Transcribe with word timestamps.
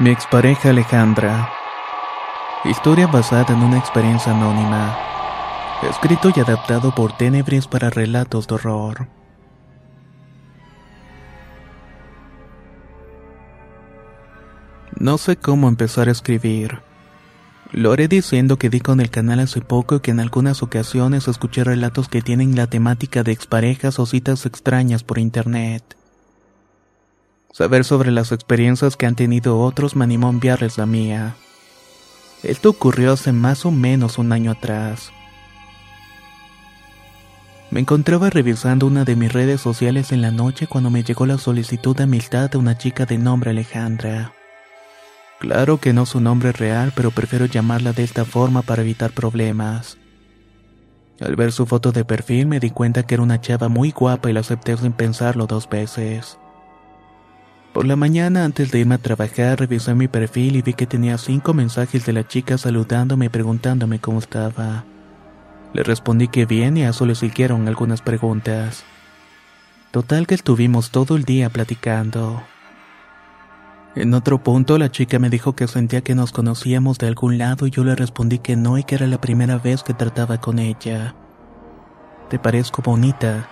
Mi 0.00 0.10
expareja 0.10 0.70
Alejandra. 0.70 1.52
Historia 2.64 3.06
basada 3.06 3.54
en 3.54 3.62
una 3.62 3.78
experiencia 3.78 4.32
anónima. 4.32 4.98
Escrito 5.88 6.32
y 6.34 6.40
adaptado 6.40 6.92
por 6.92 7.16
Tenebris 7.16 7.68
para 7.68 7.90
relatos 7.90 8.48
de 8.48 8.56
horror. 8.56 9.08
No 14.98 15.16
sé 15.16 15.36
cómo 15.36 15.68
empezar 15.68 16.08
a 16.08 16.12
escribir. 16.12 16.80
Lo 17.70 17.92
haré 17.92 18.08
diciendo 18.08 18.58
que 18.58 18.70
di 18.70 18.80
con 18.80 19.00
el 19.00 19.10
canal 19.10 19.38
hace 19.38 19.60
poco 19.60 19.96
y 19.96 20.00
que 20.00 20.10
en 20.10 20.18
algunas 20.18 20.64
ocasiones 20.64 21.28
escuché 21.28 21.62
relatos 21.62 22.08
que 22.08 22.20
tienen 22.20 22.56
la 22.56 22.66
temática 22.66 23.22
de 23.22 23.30
exparejas 23.30 24.00
o 24.00 24.06
citas 24.06 24.44
extrañas 24.44 25.04
por 25.04 25.20
internet. 25.20 25.96
Saber 27.54 27.84
sobre 27.84 28.10
las 28.10 28.32
experiencias 28.32 28.96
que 28.96 29.06
han 29.06 29.14
tenido 29.14 29.60
otros 29.60 29.94
me 29.94 30.04
a 30.06 30.28
enviarles 30.28 30.76
la 30.76 30.86
mía. 30.86 31.36
Esto 32.42 32.70
ocurrió 32.70 33.12
hace 33.12 33.30
más 33.30 33.64
o 33.64 33.70
menos 33.70 34.18
un 34.18 34.32
año 34.32 34.50
atrás. 34.50 35.12
Me 37.70 37.78
encontraba 37.78 38.28
revisando 38.28 38.88
una 38.88 39.04
de 39.04 39.14
mis 39.14 39.32
redes 39.32 39.60
sociales 39.60 40.10
en 40.10 40.20
la 40.20 40.32
noche 40.32 40.66
cuando 40.66 40.90
me 40.90 41.04
llegó 41.04 41.26
la 41.26 41.38
solicitud 41.38 41.94
de 41.96 42.02
amistad 42.02 42.50
de 42.50 42.58
una 42.58 42.76
chica 42.76 43.06
de 43.06 43.18
nombre 43.18 43.50
Alejandra. 43.50 44.32
Claro 45.38 45.78
que 45.78 45.92
no 45.92 46.06
su 46.06 46.20
nombre 46.20 46.50
real, 46.50 46.92
pero 46.96 47.12
prefiero 47.12 47.46
llamarla 47.46 47.92
de 47.92 48.02
esta 48.02 48.24
forma 48.24 48.62
para 48.62 48.82
evitar 48.82 49.12
problemas. 49.12 49.96
Al 51.20 51.36
ver 51.36 51.52
su 51.52 51.66
foto 51.66 51.92
de 51.92 52.04
perfil 52.04 52.48
me 52.48 52.58
di 52.58 52.70
cuenta 52.70 53.04
que 53.04 53.14
era 53.14 53.22
una 53.22 53.40
chava 53.40 53.68
muy 53.68 53.92
guapa 53.92 54.28
y 54.28 54.32
la 54.32 54.40
acepté 54.40 54.76
sin 54.76 54.92
pensarlo 54.92 55.46
dos 55.46 55.68
veces. 55.68 56.36
Por 57.74 57.86
la 57.86 57.96
mañana 57.96 58.44
antes 58.44 58.70
de 58.70 58.78
irme 58.78 58.94
a 58.94 58.98
trabajar 58.98 59.58
revisé 59.58 59.96
mi 59.96 60.06
perfil 60.06 60.54
y 60.54 60.62
vi 60.62 60.74
que 60.74 60.86
tenía 60.86 61.18
cinco 61.18 61.54
mensajes 61.54 62.06
de 62.06 62.12
la 62.12 62.24
chica 62.24 62.56
saludándome 62.56 63.26
y 63.26 63.30
preguntándome 63.30 63.98
cómo 63.98 64.20
estaba. 64.20 64.84
Le 65.72 65.82
respondí 65.82 66.28
que 66.28 66.46
bien 66.46 66.76
y 66.76 66.84
a 66.84 66.90
eso 66.90 67.04
le 67.04 67.16
siguieron 67.16 67.66
algunas 67.66 68.00
preguntas. 68.00 68.84
Total 69.90 70.28
que 70.28 70.36
estuvimos 70.36 70.92
todo 70.92 71.16
el 71.16 71.24
día 71.24 71.50
platicando. 71.50 72.44
En 73.96 74.14
otro 74.14 74.40
punto 74.40 74.78
la 74.78 74.92
chica 74.92 75.18
me 75.18 75.28
dijo 75.28 75.56
que 75.56 75.66
sentía 75.66 76.00
que 76.00 76.14
nos 76.14 76.30
conocíamos 76.30 76.98
de 76.98 77.08
algún 77.08 77.38
lado 77.38 77.66
y 77.66 77.72
yo 77.72 77.82
le 77.82 77.96
respondí 77.96 78.38
que 78.38 78.54
no 78.54 78.78
y 78.78 78.84
que 78.84 78.94
era 78.94 79.08
la 79.08 79.20
primera 79.20 79.58
vez 79.58 79.82
que 79.82 79.94
trataba 79.94 80.40
con 80.40 80.60
ella. 80.60 81.16
¿Te 82.30 82.38
parezco 82.38 82.82
bonita? 82.82 83.48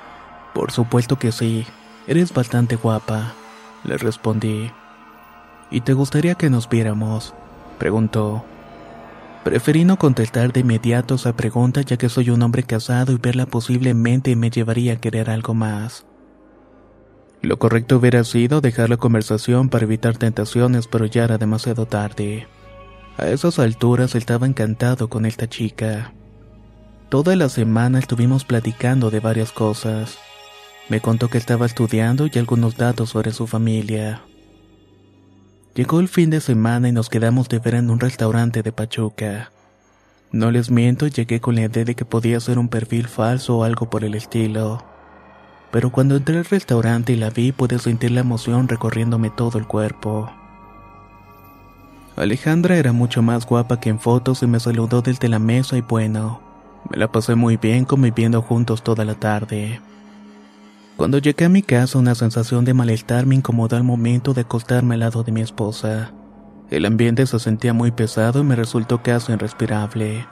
Por 0.54 0.71
supuesto 0.71 1.19
que 1.19 1.33
sí. 1.33 1.66
Eres 2.06 2.33
bastante 2.33 2.77
guapa. 2.77 3.34
Le 3.84 3.98
respondí. 3.98 4.70
¿Y 5.70 5.81
te 5.81 5.94
gustaría 5.94 6.34
que 6.34 6.50
nos 6.50 6.69
viéramos? 6.69 7.34
Preguntó. 7.78 8.44
Preferí 9.44 9.84
no 9.84 9.98
contestar 9.98 10.53
de 10.53 10.60
inmediato 10.60 11.16
esa 11.16 11.34
pregunta 11.34 11.81
ya 11.82 11.97
que 11.97 12.09
soy 12.09 12.31
un 12.31 12.42
hombre 12.42 12.62
casado 12.62 13.12
y 13.12 13.16
verla 13.16 13.47
posiblemente 13.47 14.37
me 14.37 14.50
llevaría 14.50 14.94
a 14.94 14.97
querer 14.97 15.31
algo 15.31 15.54
más. 15.54 16.06
Lo 17.41 17.59
correcto 17.59 17.97
hubiera 17.97 18.22
sido 18.22 18.60
dejar 18.60 18.88
la 18.88 18.98
conversación 18.98 19.69
para 19.69 19.84
evitar 19.84 20.16
tentaciones, 20.16 20.87
pero 20.87 21.06
ya 21.06 21.25
era 21.25 21.38
demasiado 21.38 21.87
tarde. 21.87 22.47
A 23.19 23.26
esas 23.26 23.59
alturas 23.59 24.15
estaba 24.15 24.47
encantado 24.47 25.09
con 25.09 25.26
esta 25.26 25.48
chica. 25.48 26.12
Toda 27.09 27.34
la 27.34 27.48
semana 27.48 27.98
estuvimos 27.98 28.44
platicando 28.44 29.10
de 29.10 29.19
varias 29.19 29.50
cosas. 29.50 30.19
Me 30.92 31.00
contó 31.00 31.28
que 31.28 31.38
estaba 31.38 31.64
estudiando 31.64 32.26
y 32.30 32.38
algunos 32.38 32.76
datos 32.76 33.08
sobre 33.08 33.32
su 33.32 33.47
familia. 33.47 34.20
Llegó 35.75 36.00
el 36.00 36.08
fin 36.08 36.28
de 36.28 36.42
semana 36.42 36.86
y 36.86 36.92
nos 36.92 37.08
quedamos 37.08 37.48
de 37.48 37.60
ver 37.60 37.76
en 37.76 37.88
un 37.88 37.98
restaurante 37.98 38.62
de 38.62 38.72
Pachuca. 38.72 39.53
No 40.32 40.50
les 40.50 40.70
miento, 40.70 41.06
llegué 41.06 41.41
con 41.41 41.54
la 41.54 41.62
idea 41.62 41.86
de 41.86 41.94
que 41.94 42.04
podía 42.04 42.38
ser 42.41 42.58
un 42.58 42.69
perfil 42.69 43.08
falso 43.08 43.56
o 43.56 43.64
algo 43.64 43.88
por 43.88 44.04
el 44.04 44.14
estilo. 44.14 44.84
Pero 45.70 45.91
cuando 45.91 46.16
entré 46.16 46.36
al 46.36 46.44
restaurante 46.44 47.14
y 47.14 47.16
la 47.16 47.30
vi 47.30 47.53
pude 47.53 47.78
sentir 47.78 48.10
la 48.10 48.20
emoción 48.20 48.69
recorriéndome 48.69 49.30
todo 49.30 49.56
el 49.56 49.66
cuerpo. 49.66 50.30
Alejandra 52.16 52.76
era 52.76 52.92
mucho 52.92 53.22
más 53.22 53.47
guapa 53.47 53.80
que 53.80 53.88
en 53.88 53.98
fotos 53.98 54.42
y 54.42 54.47
me 54.47 54.60
saludó 54.60 55.00
desde 55.00 55.30
la 55.30 55.38
mesa 55.38 55.78
y 55.78 55.80
bueno, 55.80 56.42
me 56.91 56.98
la 56.98 57.10
pasé 57.10 57.34
muy 57.34 57.56
bien 57.56 57.86
conviviendo 57.86 58.42
juntos 58.42 58.82
toda 58.82 59.06
la 59.06 59.14
tarde. 59.14 59.80
Cuando 61.03 61.19
llegué 61.19 61.47
a 61.47 61.49
mi 61.49 61.63
casa 61.63 61.99
una 61.99 62.15
sensación 62.15 62.65
de 62.65 62.75
malestar 62.75 63.27
me 63.27 63.35
incomodó 63.35 63.75
al 63.75 63.83
momento 63.83 64.35
de 64.35 64.43
acostarme 64.43 64.95
al 64.95 65.01
lado 65.01 65.25
de 65.25 65.33
mi 65.33 65.41
esposa. 65.41 66.13
El 66.71 66.85
ambiente 66.85 67.27
se 67.27 67.41
sentía 67.41 67.73
muy 67.73 67.91
pesado 67.91 68.39
y 68.39 68.45
me 68.45 68.55
resultó 68.55 69.03
casi 69.03 69.33
irrespirable. 69.33 70.25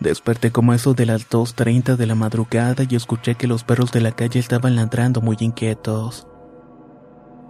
Desperté 0.00 0.50
como 0.50 0.74
eso 0.74 0.92
de 0.92 1.06
las 1.06 1.30
2.30 1.30 1.94
de 1.94 2.06
la 2.06 2.16
madrugada 2.16 2.82
y 2.90 2.96
escuché 2.96 3.36
que 3.36 3.46
los 3.46 3.62
perros 3.62 3.92
de 3.92 4.00
la 4.00 4.10
calle 4.10 4.40
estaban 4.40 4.74
ladrando 4.74 5.20
muy 5.20 5.36
inquietos. 5.38 6.26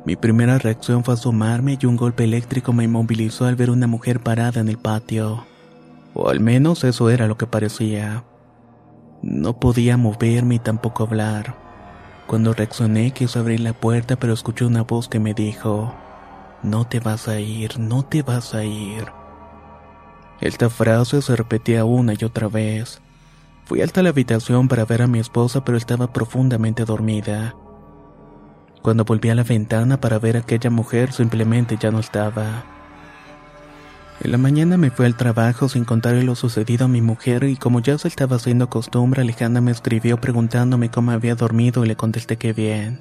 Mi 0.04 0.14
primera 0.14 0.58
reacción 0.58 1.04
fue 1.04 1.14
asomarme 1.14 1.78
y 1.80 1.86
un 1.86 1.96
golpe 1.96 2.24
eléctrico 2.24 2.74
me 2.74 2.84
inmovilizó 2.84 3.46
al 3.46 3.56
ver 3.56 3.70
una 3.70 3.86
mujer 3.86 4.20
parada 4.20 4.60
en 4.60 4.68
el 4.68 4.76
patio. 4.76 5.46
O 6.12 6.28
al 6.28 6.40
menos 6.40 6.84
eso 6.84 7.08
era 7.08 7.26
lo 7.26 7.38
que 7.38 7.46
parecía. 7.46 8.24
No 9.22 9.58
podía 9.58 9.96
moverme 9.96 10.56
y 10.56 10.58
tampoco 10.58 11.04
hablar. 11.04 11.67
Cuando 12.28 12.52
reaccioné 12.52 13.12
quise 13.12 13.38
abrir 13.38 13.60
la 13.60 13.72
puerta 13.72 14.16
pero 14.16 14.34
escuché 14.34 14.66
una 14.66 14.82
voz 14.82 15.08
que 15.08 15.18
me 15.18 15.32
dijo, 15.32 15.94
No 16.62 16.86
te 16.86 17.00
vas 17.00 17.26
a 17.26 17.40
ir, 17.40 17.80
no 17.80 18.02
te 18.02 18.20
vas 18.20 18.54
a 18.54 18.64
ir. 18.64 19.06
Esta 20.38 20.68
frase 20.68 21.22
se 21.22 21.34
repetía 21.36 21.86
una 21.86 22.12
y 22.12 22.22
otra 22.22 22.48
vez. 22.48 23.00
Fui 23.64 23.80
hasta 23.80 24.02
la 24.02 24.10
habitación 24.10 24.68
para 24.68 24.84
ver 24.84 25.00
a 25.00 25.06
mi 25.06 25.18
esposa 25.18 25.64
pero 25.64 25.78
estaba 25.78 26.12
profundamente 26.12 26.84
dormida. 26.84 27.56
Cuando 28.82 29.06
volví 29.06 29.30
a 29.30 29.34
la 29.34 29.42
ventana 29.42 29.98
para 29.98 30.18
ver 30.18 30.36
a 30.36 30.40
aquella 30.40 30.68
mujer 30.68 31.14
simplemente 31.14 31.78
ya 31.80 31.90
no 31.90 31.98
estaba. 31.98 32.77
En 34.20 34.32
la 34.32 34.38
mañana 34.38 34.76
me 34.76 34.90
fui 34.90 35.06
al 35.06 35.16
trabajo 35.16 35.68
sin 35.68 35.84
contarle 35.84 36.24
lo 36.24 36.34
sucedido 36.34 36.86
a 36.86 36.88
mi 36.88 37.00
mujer 37.00 37.44
y 37.44 37.56
como 37.56 37.80
ya 37.80 37.96
se 37.98 38.08
estaba 38.08 38.36
haciendo 38.36 38.68
costumbre, 38.68 39.22
Alejandra 39.22 39.60
me 39.60 39.70
escribió 39.70 40.20
preguntándome 40.20 40.90
cómo 40.90 41.12
había 41.12 41.36
dormido 41.36 41.84
y 41.84 41.88
le 41.88 41.94
contesté 41.94 42.36
que 42.36 42.52
bien. 42.52 42.98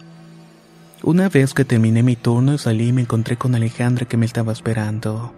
Una 1.01 1.27
vez 1.27 1.55
que 1.55 1.65
terminé 1.65 2.03
mi 2.03 2.15
turno 2.15 2.53
y 2.53 2.59
salí 2.59 2.93
me 2.93 3.01
encontré 3.01 3.35
con 3.35 3.55
Alejandra 3.55 4.05
que 4.05 4.15
me 4.15 4.27
estaba 4.27 4.51
esperando. 4.51 5.33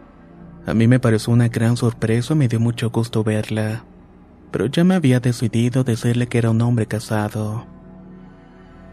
A 0.66 0.74
mí 0.74 0.86
me 0.88 1.00
pareció 1.00 1.32
una 1.32 1.48
gran 1.48 1.78
sorpresa 1.78 2.36
me 2.36 2.50
dio 2.50 2.60
mucho 2.60 2.90
gusto 2.90 3.24
verla, 3.24 3.84
pero 4.52 4.66
ya 4.66 4.84
me 4.84 4.96
había 4.96 5.22
decidido 5.22 5.86
decirle 5.86 6.28
que 6.28 6.40
era 6.40 6.50
un 6.50 6.62
hombre 6.62 6.88
casado. 6.88 7.66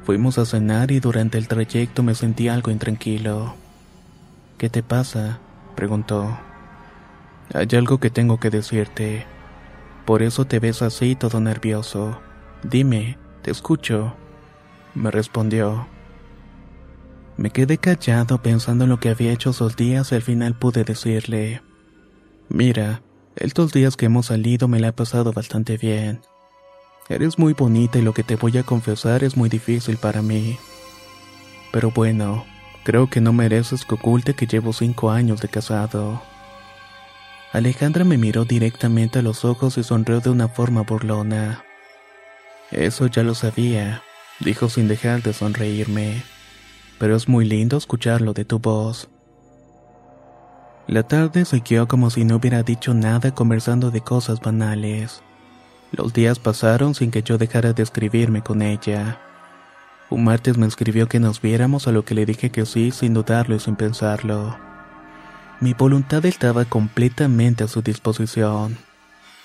Fuimos 0.05 0.39
a 0.39 0.47
cenar 0.47 0.93
y 0.93 1.01
durante 1.01 1.37
el 1.37 1.49
trayecto 1.49 2.05
me 2.05 2.15
sentí 2.15 2.47
algo 2.47 2.71
intranquilo. 2.71 3.57
¿Qué 4.57 4.71
te 4.71 4.85
pasa? 4.85 5.41
preguntó. 5.75 6.46
Hay 7.55 7.69
algo 7.77 7.99
que 7.99 8.11
tengo 8.11 8.39
que 8.41 8.51
decirte. 8.51 9.27
Por 10.05 10.23
eso 10.23 10.45
te 10.45 10.59
ves 10.59 10.83
así 10.83 11.15
todo 11.17 11.41
nervioso. 11.41 12.21
Dime, 12.63 13.19
te 13.43 13.51
escucho. 13.51 14.15
me 14.95 15.11
respondió. 15.11 15.87
Me 17.37 17.51
quedé 17.51 17.77
callado 17.77 18.43
pensando 18.43 18.85
en 18.85 18.91
lo 18.91 18.99
que 18.99 19.11
había 19.11 19.33
hecho 19.33 19.51
esos 19.51 19.77
días 19.77 20.11
y 20.11 20.15
al 20.15 20.23
final 20.23 20.55
pude 20.55 20.85
decirle, 20.85 21.61
mira, 22.49 23.03
estos 23.37 23.73
días 23.73 23.97
que 23.97 24.07
hemos 24.07 24.27
salido 24.27 24.69
me 24.69 24.81
la 24.81 24.89
he 24.89 24.93
pasado 24.93 25.33
bastante 25.35 25.77
bien. 25.77 26.23
Eres 27.11 27.39
muy 27.39 27.53
bonita 27.53 27.99
y 27.99 28.03
lo 28.03 28.15
que 28.15 28.23
te 28.23 28.37
voy 28.37 28.57
a 28.57 28.63
confesar 28.63 29.23
es 29.23 29.37
muy 29.37 29.51
difícil 29.51 29.99
para 29.99 30.23
mí. 30.23 30.59
Pero 31.73 31.91
bueno, 31.91 32.47
creo 32.85 33.11
que 33.11 33.21
no 33.21 33.35
mereces 33.35 33.85
que 33.85 33.97
oculte 33.97 34.35
que 34.35 34.47
llevo 34.47 34.73
cinco 34.73 35.11
años 35.11 35.43
de 35.43 35.49
casado. 35.49 36.23
Alejandra 37.57 38.05
me 38.05 38.19
miró 38.19 38.45
directamente 38.45 39.21
a 39.21 39.23
los 39.23 39.47
ojos 39.47 39.79
y 39.79 39.83
sonrió 39.83 40.21
de 40.21 40.29
una 40.29 40.47
forma 40.47 40.83
burlona. 40.83 41.65
Eso 42.71 43.07
ya 43.07 43.23
lo 43.23 43.35
sabía, 43.35 44.03
dijo 44.41 44.69
sin 44.69 44.89
dejar 44.89 45.23
de 45.23 45.33
sonreírme. 45.33 46.23
Pero 46.99 47.17
es 47.17 47.29
muy 47.29 47.47
lindo 47.47 47.79
escucharlo 47.79 48.35
de 48.35 48.45
tu 48.45 48.59
voz. 48.59 49.09
La 50.87 51.05
tarde 51.05 51.47
siguió 51.47 51.89
como 51.89 52.11
si 52.11 52.27
no 52.27 52.37
hubiera 52.37 52.63
dicho 52.63 52.93
nada 52.93 53.35
conversando 53.35 53.91
de 53.91 54.03
cosas 54.03 54.39
banales. 54.41 55.23
Los 55.93 56.13
días 56.13 56.39
pasaron 56.39 56.95
sin 56.95 57.11
que 57.11 57.23
yo 57.23 57.39
dejara 57.39 57.73
de 57.73 57.85
escribirme 57.85 58.43
con 58.43 58.61
ella. 58.61 59.19
Un 60.11 60.25
martes 60.25 60.59
me 60.59 60.67
escribió 60.67 61.09
que 61.09 61.21
nos 61.21 61.41
viéramos 61.41 61.89
a 61.89 61.93
lo 61.93 62.05
que 62.05 62.15
le 62.15 62.27
dije 62.27 62.51
que 62.51 62.67
sí 62.67 62.91
sin 62.91 63.15
dudarlo 63.15 63.57
y 63.57 63.61
sin 63.61 63.77
pensarlo. 63.77 64.66
Mi 65.59 65.73
voluntad 65.73 66.25
estaba 66.27 66.67
completamente 66.67 67.65
a 67.65 67.69
su 67.69 67.81
disposición. 67.81 68.77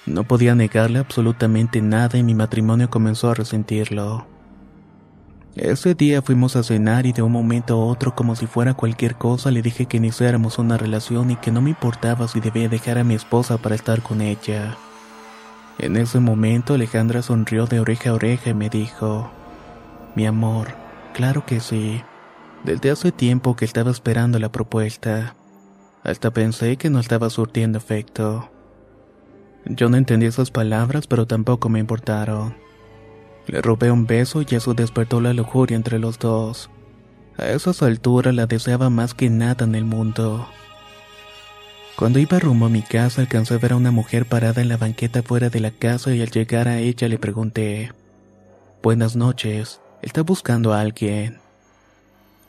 No 0.06 0.26
podía 0.26 0.56
negarle 0.56 1.00
absolutamente 1.00 1.82
nada 1.82 2.18
y 2.18 2.24
mi 2.24 2.36
matrimonio 2.36 2.90
comenzó 2.90 3.30
a 3.30 3.34
resentirlo. 3.34 4.28
Ese 5.56 5.96
día 5.96 6.22
fuimos 6.22 6.58
a 6.58 6.64
cenar 6.64 7.06
y 7.06 7.14
de 7.14 7.22
un 7.22 7.32
momento 7.32 7.76
a 7.76 7.86
otro 7.86 8.14
como 8.14 8.36
si 8.36 8.46
fuera 8.46 8.74
cualquier 8.74 9.16
cosa 9.16 9.52
le 9.52 9.62
dije 9.62 9.86
que 9.86 9.98
iniciáramos 9.98 10.60
una 10.60 10.78
relación 10.78 11.32
y 11.32 11.38
que 11.38 11.52
no 11.52 11.62
me 11.62 11.70
importaba 11.70 12.28
si 12.28 12.42
debía 12.42 12.68
dejar 12.68 12.98
a 12.98 13.04
mi 13.06 13.16
esposa 13.16 13.58
para 13.58 13.76
estar 13.76 14.02
con 14.02 14.20
ella. 14.20 14.78
En 15.78 15.96
ese 15.96 16.20
momento 16.20 16.74
Alejandra 16.74 17.22
sonrió 17.22 17.68
de 17.68 17.80
oreja 17.80 18.10
a 18.10 18.14
oreja 18.14 18.50
y 18.50 18.54
me 18.54 18.70
dijo, 18.70 19.32
Mi 20.16 20.26
amor, 20.26 20.76
claro 21.14 21.46
que 21.46 21.62
sí. 21.62 22.02
Desde 22.66 22.92
hace 22.92 23.14
tiempo 23.14 23.56
que 23.56 23.66
estaba 23.66 23.92
esperando 23.92 24.40
la 24.40 24.52
propuesta. 24.52 25.36
Hasta 26.04 26.32
pensé 26.32 26.78
que 26.78 26.90
no 26.90 27.00
estaba 27.00 27.30
surtiendo 27.30 27.78
efecto. 27.78 28.50
Yo 29.66 29.90
no 29.90 29.98
entendí 29.98 30.26
esas 30.26 30.50
palabras, 30.50 31.06
pero 31.06 31.28
tampoco 31.28 31.70
me 31.70 31.80
importaron. 31.80 32.56
Le 33.48 33.62
robé 33.62 33.92
un 33.92 34.08
beso 34.08 34.42
y 34.42 34.56
eso 34.56 34.74
despertó 34.74 35.22
la 35.22 35.34
lujuria 35.34 35.76
entre 35.76 36.00
los 36.00 36.18
dos. 36.18 36.70
A 37.38 37.50
esas 37.50 37.82
alturas 37.84 38.34
la 38.34 38.48
deseaba 38.48 38.90
más 38.90 39.14
que 39.14 39.30
nada 39.30 39.66
en 39.66 39.76
el 39.76 39.86
mundo. 39.86 40.48
Cuando 41.96 42.20
iba 42.20 42.40
rumbo 42.40 42.66
a 42.66 42.70
mi 42.70 42.82
casa 42.82 43.22
alcancé 43.22 43.54
a 43.54 43.58
ver 43.58 43.74
a 43.74 43.76
una 43.76 43.92
mujer 43.92 44.26
parada 44.26 44.62
en 44.62 44.70
la 44.70 44.78
banqueta 44.78 45.22
fuera 45.22 45.50
de 45.50 45.60
la 45.60 45.72
casa 45.72 46.14
y 46.16 46.22
al 46.22 46.32
llegar 46.32 46.68
a 46.68 46.80
ella 46.80 47.08
le 47.08 47.20
pregunté, 47.20 47.92
Buenas 48.82 49.16
noches, 49.16 49.82
¿está 50.02 50.24
buscando 50.24 50.74
a 50.74 50.82
alguien? 50.82 51.38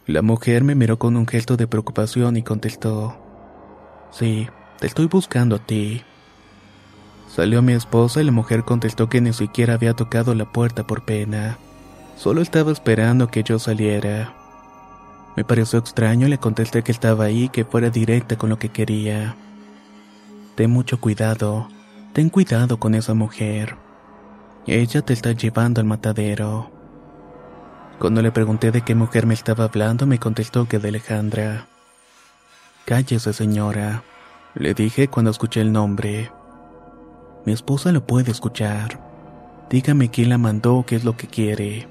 La 0.07 0.23
mujer 0.23 0.65
me 0.65 0.75
miró 0.75 0.99
con 0.99 1.17
un 1.17 1.27
gesto 1.27 1.59
de 1.59 1.67
preocupación 1.67 2.37
y 2.37 2.43
contestó, 2.43 3.22
Sí, 4.13 4.47
te 4.79 4.87
estoy 4.87 5.07
buscando 5.07 5.57
a 5.57 5.59
ti. 5.59 6.03
Salió 7.35 7.63
mi 7.63 7.73
esposa 7.73 8.21
y 8.21 8.25
la 8.25 8.33
mujer 8.33 8.63
contestó 8.63 9.09
que 9.09 9.23
ni 9.23 9.33
siquiera 9.33 9.75
había 9.75 9.95
tocado 9.95 10.35
la 10.35 10.53
puerta 10.53 10.87
por 10.87 11.05
pena. 11.05 11.57
Solo 12.17 12.43
estaba 12.43 12.71
esperando 12.71 13.29
que 13.29 13.43
yo 13.43 13.59
saliera. 13.59 14.35
Me 15.35 15.45
pareció 15.45 15.79
extraño 15.79 16.27
y 16.27 16.31
le 16.31 16.37
contesté 16.37 16.83
que 16.83 16.93
estaba 16.93 17.25
ahí 17.25 17.49
que 17.49 17.65
fuera 17.65 17.89
directa 17.89 18.37
con 18.37 18.51
lo 18.51 18.59
que 18.59 18.69
quería. 18.69 19.35
Ten 20.57 20.71
mucho 20.71 21.01
cuidado, 21.01 21.69
ten 22.13 22.29
cuidado 22.29 22.79
con 22.79 22.95
esa 22.95 23.15
mujer. 23.15 23.77
Ella 24.67 25.01
te 25.01 25.15
está 25.15 25.33
llevando 25.33 25.81
al 25.81 25.87
matadero. 25.87 26.71
Cuando 27.99 28.21
le 28.21 28.31
pregunté 28.31 28.73
de 28.73 28.83
qué 28.83 28.95
mujer 28.95 29.25
me 29.27 29.33
estaba 29.33 29.65
hablando, 29.65 30.07
me 30.07 30.19
contestó 30.19 30.69
que 30.69 30.79
de 30.79 30.89
Alejandra. 30.89 31.72
Cállese, 32.85 33.33
señora, 33.33 34.03
le 34.55 34.75
dije 34.75 35.07
cuando 35.07 35.31
escuché 35.31 35.61
el 35.61 35.73
nombre. 35.73 36.33
Mi 37.47 37.53
esposa 37.53 37.93
lo 37.93 38.05
puede 38.05 38.33
escuchar. 38.33 38.99
Dígame 39.71 40.11
quién 40.11 40.31
la 40.31 40.39
mandó 40.39 40.85
qué 40.87 40.97
es 40.97 41.05
lo 41.05 41.17
que 41.17 41.29
quiere. 41.29 41.87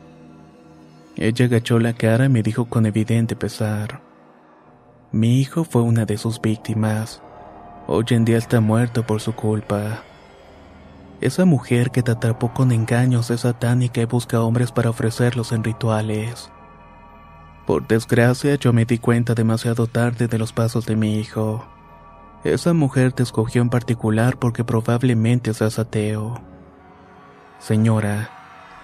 Ella 1.15 1.45
agachó 1.45 1.79
la 1.79 1.93
cara 1.93 2.25
y 2.25 2.29
me 2.29 2.43
dijo 2.43 2.65
con 2.65 2.85
evidente 2.85 3.37
pesar. 3.37 4.01
Mi 5.13 5.39
hijo 5.39 5.63
fue 5.63 5.81
una 5.81 6.05
de 6.05 6.17
sus 6.17 6.41
víctimas. 6.41 7.21
Hoy 7.87 8.05
en 8.09 8.25
día 8.25 8.37
está 8.37 8.59
muerto 8.59 9.05
por 9.05 9.21
su 9.21 9.33
culpa. 9.33 10.03
Esa 11.21 11.45
mujer 11.45 11.91
que 11.91 12.03
te 12.03 12.11
atrapó 12.11 12.53
con 12.53 12.71
engaños 12.71 13.29
es 13.29 13.41
satánica 13.41 14.01
y 14.01 14.05
busca 14.05 14.41
hombres 14.41 14.71
para 14.71 14.89
ofrecerlos 14.89 15.53
en 15.53 15.63
rituales. 15.63 16.51
Por 17.71 17.87
desgracia, 17.87 18.55
yo 18.55 18.73
me 18.73 18.83
di 18.83 18.97
cuenta 18.97 19.33
demasiado 19.33 19.87
tarde 19.87 20.27
de 20.27 20.37
los 20.37 20.51
pasos 20.51 20.85
de 20.85 20.97
mi 20.97 21.17
hijo. 21.17 21.65
Esa 22.43 22.73
mujer 22.73 23.13
te 23.13 23.23
escogió 23.23 23.61
en 23.61 23.69
particular 23.69 24.37
porque 24.37 24.65
probablemente 24.65 25.53
seas 25.53 25.79
ateo. 25.79 26.41
Señora, 27.59 28.29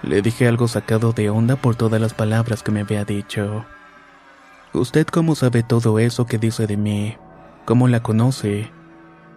le 0.04 0.22
dije 0.22 0.48
algo 0.48 0.69
sacado 0.69 1.12
de 1.12 1.30
onda 1.30 1.57
por 1.57 1.75
todas 1.75 2.00
las 2.00 2.13
palabras 2.13 2.63
que 2.63 2.72
me 2.72 2.80
había 2.80 3.04
dicho. 3.04 3.66
¿Usted 4.72 5.06
cómo 5.06 5.36
sabe 5.36 5.63
todo 5.63 6.00
eso 6.00 6.25
que 6.25 6.38
dice 6.38 6.66
de 6.66 6.78
mí? 6.78 7.18
¿Cómo 7.66 7.90
la 7.90 8.01
conoce? 8.01 8.72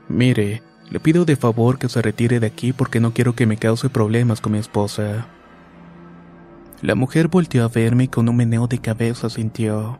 Mire, 0.08 0.62
le 0.90 1.00
pido 1.00 1.24
de 1.24 1.34
favor 1.34 1.76
que 1.76 1.88
se 1.88 2.00
retire 2.00 2.38
de 2.38 2.46
aquí 2.46 2.72
porque 2.72 3.00
no 3.00 3.12
quiero 3.12 3.34
que 3.34 3.46
me 3.46 3.56
cause 3.56 3.90
problemas 3.90 4.40
con 4.40 4.52
mi 4.52 4.58
esposa. 4.58 5.26
La 6.82 6.94
mujer 6.94 7.28
volteó 7.28 7.64
a 7.64 7.68
verme 7.68 8.04
y 8.04 8.08
con 8.08 8.28
un 8.28 8.36
meneo 8.36 8.66
de 8.66 8.78
cabeza 8.78 9.28
sintió. 9.28 9.98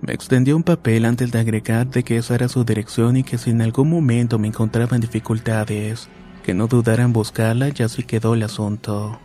Me 0.00 0.12
extendió 0.12 0.56
un 0.56 0.64
papel 0.64 1.04
antes 1.04 1.30
de 1.30 1.38
agregar 1.38 1.86
de 1.86 2.02
que 2.02 2.16
esa 2.16 2.34
era 2.34 2.48
su 2.48 2.64
dirección 2.64 3.16
y 3.16 3.22
que 3.22 3.38
si 3.38 3.50
en 3.50 3.62
algún 3.62 3.88
momento 3.88 4.40
me 4.40 4.48
encontraba 4.48 4.96
en 4.96 5.02
dificultades, 5.02 6.08
que 6.42 6.52
no 6.52 6.66
dudara 6.66 7.04
en 7.04 7.12
buscarla 7.12 7.68
y 7.68 7.82
así 7.84 8.02
quedó 8.02 8.34
el 8.34 8.42
asunto. 8.42 9.20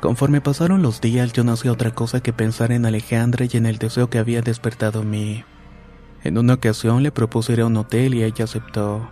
Conforme 0.00 0.40
pasaron 0.40 0.82
los 0.82 1.00
días 1.00 1.32
yo 1.32 1.42
no 1.42 1.52
hacía 1.52 1.72
otra 1.72 1.90
cosa 1.90 2.22
que 2.22 2.32
pensar 2.32 2.70
en 2.70 2.86
Alejandra 2.86 3.46
y 3.50 3.56
en 3.56 3.66
el 3.66 3.78
deseo 3.78 4.08
que 4.08 4.18
había 4.18 4.40
despertado 4.40 5.02
en 5.02 5.10
mí. 5.10 5.44
En 6.22 6.38
una 6.38 6.54
ocasión 6.54 7.02
le 7.02 7.10
propuse 7.10 7.54
ir 7.54 7.62
a 7.62 7.66
un 7.66 7.76
hotel 7.76 8.14
y 8.14 8.22
ella 8.22 8.44
aceptó. 8.44 9.10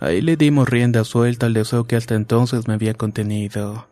Ahí 0.00 0.22
le 0.22 0.36
dimos 0.38 0.70
rienda 0.70 1.04
suelta 1.04 1.44
al 1.44 1.52
deseo 1.52 1.84
que 1.84 1.96
hasta 1.96 2.14
entonces 2.14 2.66
me 2.66 2.74
había 2.74 2.94
contenido. 2.94 3.91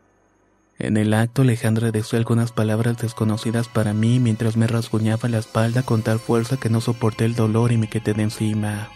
En 0.80 0.96
el 0.96 1.12
acto 1.12 1.42
Alejandra 1.42 1.90
deseó 1.90 2.18
algunas 2.18 2.52
palabras 2.52 2.96
desconocidas 2.96 3.68
para 3.68 3.92
mí 3.92 4.18
mientras 4.18 4.56
me 4.56 4.66
rasguñaba 4.66 5.28
la 5.28 5.37
espalda 5.37 5.82
con 5.82 6.00
tal 6.00 6.18
fuerza 6.18 6.56
que 6.56 6.70
no 6.70 6.80
soporté 6.80 7.26
el 7.26 7.34
dolor 7.34 7.70
y 7.70 7.76
me 7.76 7.90
quedé 7.90 8.14
de 8.14 8.22
encima. 8.22 8.88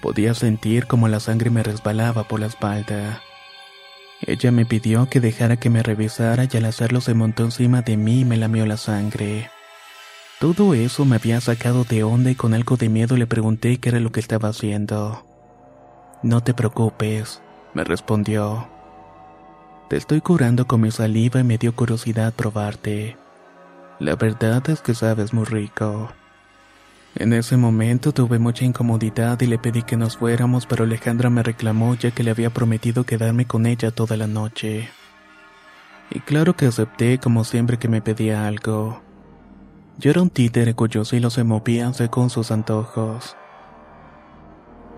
Podía 0.00 0.32
sentir 0.34 0.86
como 0.86 1.08
la 1.08 1.18
sangre 1.18 1.50
me 1.50 1.64
resbalaba 1.64 2.28
por 2.28 2.38
la 2.38 2.46
espalda. 2.46 3.20
Ella 4.20 4.52
me 4.52 4.64
pidió 4.64 5.10
que 5.10 5.18
dejara 5.18 5.56
que 5.56 5.70
me 5.70 5.82
revisara 5.82 6.46
y 6.50 6.56
al 6.56 6.66
hacerlo 6.66 7.00
se 7.00 7.14
montó 7.14 7.42
encima 7.42 7.82
de 7.82 7.96
mí 7.96 8.20
y 8.20 8.24
me 8.24 8.36
lamió 8.36 8.64
la 8.64 8.76
sangre. 8.76 9.50
Todo 10.38 10.72
eso 10.72 11.04
me 11.04 11.16
había 11.16 11.40
sacado 11.40 11.82
de 11.82 12.04
onda 12.04 12.30
y 12.30 12.36
con 12.36 12.54
algo 12.54 12.76
de 12.76 12.88
miedo 12.88 13.16
le 13.16 13.26
pregunté 13.26 13.78
qué 13.78 13.88
era 13.88 13.98
lo 13.98 14.12
que 14.12 14.20
estaba 14.20 14.50
haciendo. 14.50 15.26
No 16.22 16.44
te 16.44 16.54
preocupes, 16.54 17.42
me 17.74 17.82
respondió. 17.82 18.75
Te 19.88 19.96
estoy 19.96 20.20
curando 20.20 20.66
con 20.66 20.80
mi 20.80 20.90
saliva 20.90 21.38
y 21.38 21.44
me 21.44 21.58
dio 21.58 21.72
curiosidad 21.72 22.34
probarte. 22.34 23.16
La 24.00 24.16
verdad 24.16 24.68
es 24.68 24.80
que 24.80 24.94
sabes 24.94 25.32
muy 25.32 25.44
rico. 25.44 26.10
En 27.14 27.32
ese 27.32 27.56
momento 27.56 28.10
tuve 28.10 28.40
mucha 28.40 28.64
incomodidad 28.64 29.40
y 29.42 29.46
le 29.46 29.58
pedí 29.58 29.84
que 29.84 29.96
nos 29.96 30.16
fuéramos, 30.16 30.66
pero 30.66 30.82
Alejandra 30.82 31.30
me 31.30 31.44
reclamó 31.44 31.94
ya 31.94 32.10
que 32.10 32.24
le 32.24 32.32
había 32.32 32.50
prometido 32.50 33.04
quedarme 33.04 33.46
con 33.46 33.64
ella 33.64 33.92
toda 33.92 34.16
la 34.16 34.26
noche. 34.26 34.90
Y 36.10 36.18
claro 36.18 36.56
que 36.56 36.66
acepté 36.66 37.18
como 37.18 37.44
siempre 37.44 37.78
que 37.78 37.86
me 37.88 38.02
pedía 38.02 38.48
algo. 38.48 39.00
Yo 39.98 40.10
era 40.10 40.20
un 40.20 40.30
títere 40.30 40.74
cuyos 40.74 41.12
hilos 41.12 41.34
se 41.34 41.44
movían 41.44 41.94
según 41.94 42.28
sus 42.28 42.50
antojos. 42.50 43.36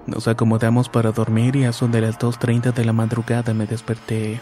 Nos 0.07 0.29
acomodamos 0.29 0.89
para 0.89 1.13
dormir 1.13 1.57
y 1.57 1.67
a 1.67 1.75
son 1.75 1.93
de 1.93 2.01
las 2.01 2.19
2.30 2.19 2.73
de 2.73 2.85
la 2.87 2.95
madrugada 2.95 3.53
me 3.53 3.67
desperté. 3.67 4.41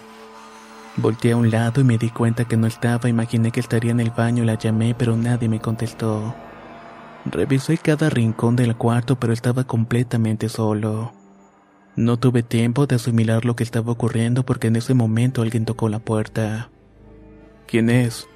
Volteé 0.96 1.32
a 1.32 1.36
un 1.36 1.50
lado 1.50 1.82
y 1.82 1.84
me 1.84 1.98
di 1.98 2.08
cuenta 2.08 2.46
que 2.46 2.56
no 2.56 2.66
estaba, 2.66 3.08
imaginé 3.08 3.50
que 3.50 3.60
estaría 3.60 3.90
en 3.90 4.00
el 4.00 4.10
baño, 4.10 4.44
la 4.44 4.54
llamé, 4.54 4.94
pero 4.94 5.16
nadie 5.16 5.48
me 5.48 5.60
contestó. 5.60 6.34
Revisé 7.26 7.76
cada 7.76 8.08
rincón 8.08 8.56
del 8.56 8.76
cuarto, 8.76 9.16
pero 9.16 9.32
estaba 9.32 9.64
completamente 9.64 10.48
solo. 10.48 11.12
No 11.96 12.18
tuve 12.18 12.42
tiempo 12.42 12.86
de 12.86 12.96
asimilar 12.96 13.44
lo 13.44 13.56
que 13.56 13.64
estaba 13.64 13.92
ocurriendo 13.92 14.44
porque 14.44 14.68
en 14.68 14.76
ese 14.76 14.94
momento 14.94 15.42
alguien 15.42 15.64
tocó 15.64 15.88
la 15.88 15.98
puerta. 15.98 16.70
¿Quién 17.66 17.90
es? 17.90 18.28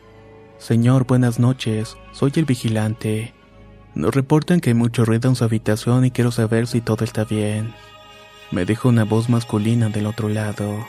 Señor, 0.58 1.06
buenas 1.06 1.38
noches. 1.38 1.96
Soy 2.12 2.32
el 2.36 2.44
vigilante. 2.44 3.32
Nos 3.94 4.14
reportan 4.14 4.60
que 4.60 4.70
hay 4.70 4.74
mucho 4.74 5.04
ruido 5.04 5.28
en 5.28 5.36
su 5.36 5.44
habitación 5.44 6.04
y 6.04 6.10
quiero 6.10 6.30
saber 6.30 6.66
si 6.66 6.80
todo 6.80 7.04
está 7.04 7.24
bien. 7.24 7.72
Me 8.50 8.64
dijo 8.64 8.88
una 8.88 9.04
voz 9.04 9.28
masculina 9.28 9.88
del 9.88 10.06
otro 10.06 10.28
lado. 10.28 10.86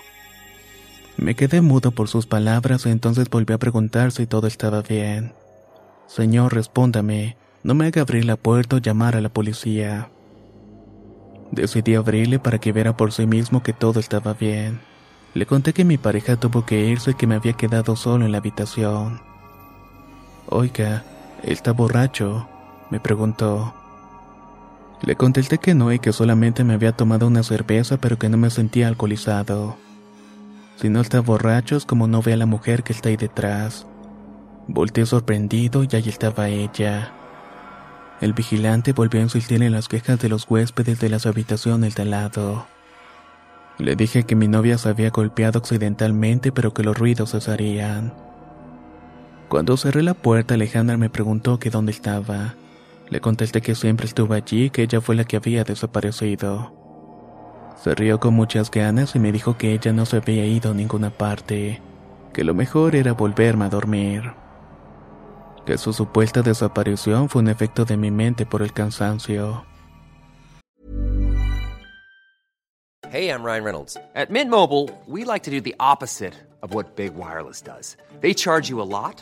Me 1.18 1.36
quedé 1.36 1.62
mudo 1.62 1.92
por 1.92 2.08
sus 2.08 2.26
palabras 2.26 2.86
y 2.86 2.90
entonces 2.90 3.30
volví 3.30 3.54
a 3.54 3.60
preguntar 3.60 4.12
si 4.12 4.26
todo 4.26 4.48
estaba 4.48 4.82
bien. 4.82 5.34
Señor, 6.08 6.54
respóndame. 6.54 7.38
No 7.64 7.76
me 7.76 7.86
haga 7.86 8.02
abrir 8.02 8.26
la 8.26 8.38
puerta 8.38 8.78
o 8.78 8.80
llamar 8.80 9.16
a 9.16 9.22
la 9.22 9.30
policía. 9.30 10.10
Decidí 11.52 11.96
abrirle 11.96 12.40
para 12.40 12.60
que 12.60 12.72
viera 12.72 12.98
por 12.98 13.12
sí 13.12 13.28
mismo 13.28 13.62
que 13.62 13.74
todo 13.74 14.00
estaba 14.00 14.34
bien. 14.34 14.80
Le 15.34 15.46
conté 15.46 15.74
que 15.74 15.86
mi 15.86 15.98
pareja 15.98 16.38
tuvo 16.38 16.66
que 16.66 16.86
irse 16.86 17.12
y 17.12 17.14
que 17.14 17.28
me 17.28 17.36
había 17.36 17.54
quedado 17.54 17.96
solo 17.96 18.26
en 18.26 18.32
la 18.32 18.40
habitación. 18.40 19.22
Oiga, 20.48 21.04
¿está 21.44 21.72
borracho? 21.72 22.48
me 22.90 23.00
preguntó. 23.00 23.74
Le 25.04 25.16
contesté 25.16 25.58
que 25.58 25.74
no 25.74 25.92
y 25.92 26.00
que 26.00 26.14
solamente 26.14 26.64
me 26.64 26.74
había 26.74 26.92
tomado 26.92 27.28
una 27.28 27.44
cerveza 27.44 27.98
pero 27.98 28.18
que 28.18 28.30
no 28.30 28.38
me 28.38 28.50
sentía 28.50 28.88
alcoholizado. 28.88 29.78
Si 30.82 30.90
no 30.90 31.00
está 31.00 31.20
borracho 31.20 31.76
es 31.76 31.86
como 31.86 32.08
no 32.08 32.24
ve 32.24 32.34
a 32.34 32.38
la 32.38 32.48
mujer 32.48 32.82
que 32.82 32.92
está 32.92 33.10
ahí 33.10 33.16
detrás. 33.16 33.86
Volteé 34.68 35.06
sorprendido 35.06 35.84
y 35.84 35.96
ahí 35.96 36.10
estaba 36.10 36.50
ella. 36.50 37.14
El 38.20 38.34
vigilante 38.34 38.92
volvió 38.92 39.20
a 39.20 39.24
insistir 39.24 39.62
en 39.62 39.74
las 39.74 39.88
quejas 39.88 40.20
de 40.20 40.28
los 40.28 40.50
huéspedes 40.50 41.00
de 41.00 41.10
las 41.10 41.28
habitaciones 41.28 41.94
de 41.94 42.06
lado. 42.06 42.66
Le 43.78 43.96
dije 43.96 44.24
que 44.24 44.36
mi 44.36 44.48
novia 44.48 44.80
se 44.80 44.90
había 44.90 45.12
golpeado 45.12 45.60
accidentalmente 45.60 46.52
pero 46.52 46.74
que 46.74 46.84
los 46.84 46.98
ruidos 46.98 47.34
cesarían. 47.34 48.16
Cuando 49.50 49.78
cerré 49.78 50.02
la 50.02 50.16
puerta 50.16 50.56
Alejandra 50.56 50.98
me 50.98 51.12
preguntó 51.12 51.60
dónde 51.72 51.92
estaba. 51.92 52.56
Le 53.08 53.22
contesté 53.22 53.62
que 53.62 53.76
siempre 53.76 54.08
estuvo 54.08 54.34
allí 54.34 54.72
que 54.72 54.82
ella 54.82 55.00
fue 55.00 55.14
la 55.14 55.26
que 55.26 55.38
había 55.38 55.64
desaparecido. 55.64 56.81
Se 57.78 57.96
rió 57.96 58.20
con 58.20 58.34
muchas 58.34 58.70
ganas 58.70 59.16
y 59.16 59.20
me 59.20 59.32
dijo 59.32 59.58
que 59.58 59.74
ella 59.74 59.92
no 59.94 60.06
se 60.06 60.18
había 60.18 60.46
ido 60.46 60.72
a 60.72 60.74
ninguna 60.74 61.10
parte, 61.10 61.82
que 62.34 62.44
lo 62.44 62.54
mejor 62.54 62.96
era 62.96 63.14
volverme 63.14 63.66
a 63.66 63.70
dormir. 63.70 64.34
Que 65.66 65.78
su 65.78 65.94
supuesta 65.94 66.42
desaparición 66.42 67.30
fue 67.30 67.42
un 67.42 67.50
efecto 67.50 67.86
de 67.86 67.98
mi 67.98 68.12
mente 68.12 68.46
por 68.46 68.62
el 68.62 68.74
cansancio. 68.74 69.66
Hey, 73.12 73.30
I'm 73.30 73.44
Ryan 73.44 73.64
Reynolds. 73.66 73.98
At 74.16 74.30
Mint 74.30 74.50
Mobile, 74.50 74.90
we 75.06 75.26
like 75.26 75.44
to 75.44 75.52
do 75.52 75.60
the 75.60 75.76
opposite 75.82 76.34
of 76.62 76.74
what 76.74 76.96
Big 76.96 77.14
Wireless 77.14 77.62
does. 77.62 77.98
They 78.22 78.34
charge 78.34 78.70
you 78.70 78.82
a 78.82 78.88
lot, 78.88 79.22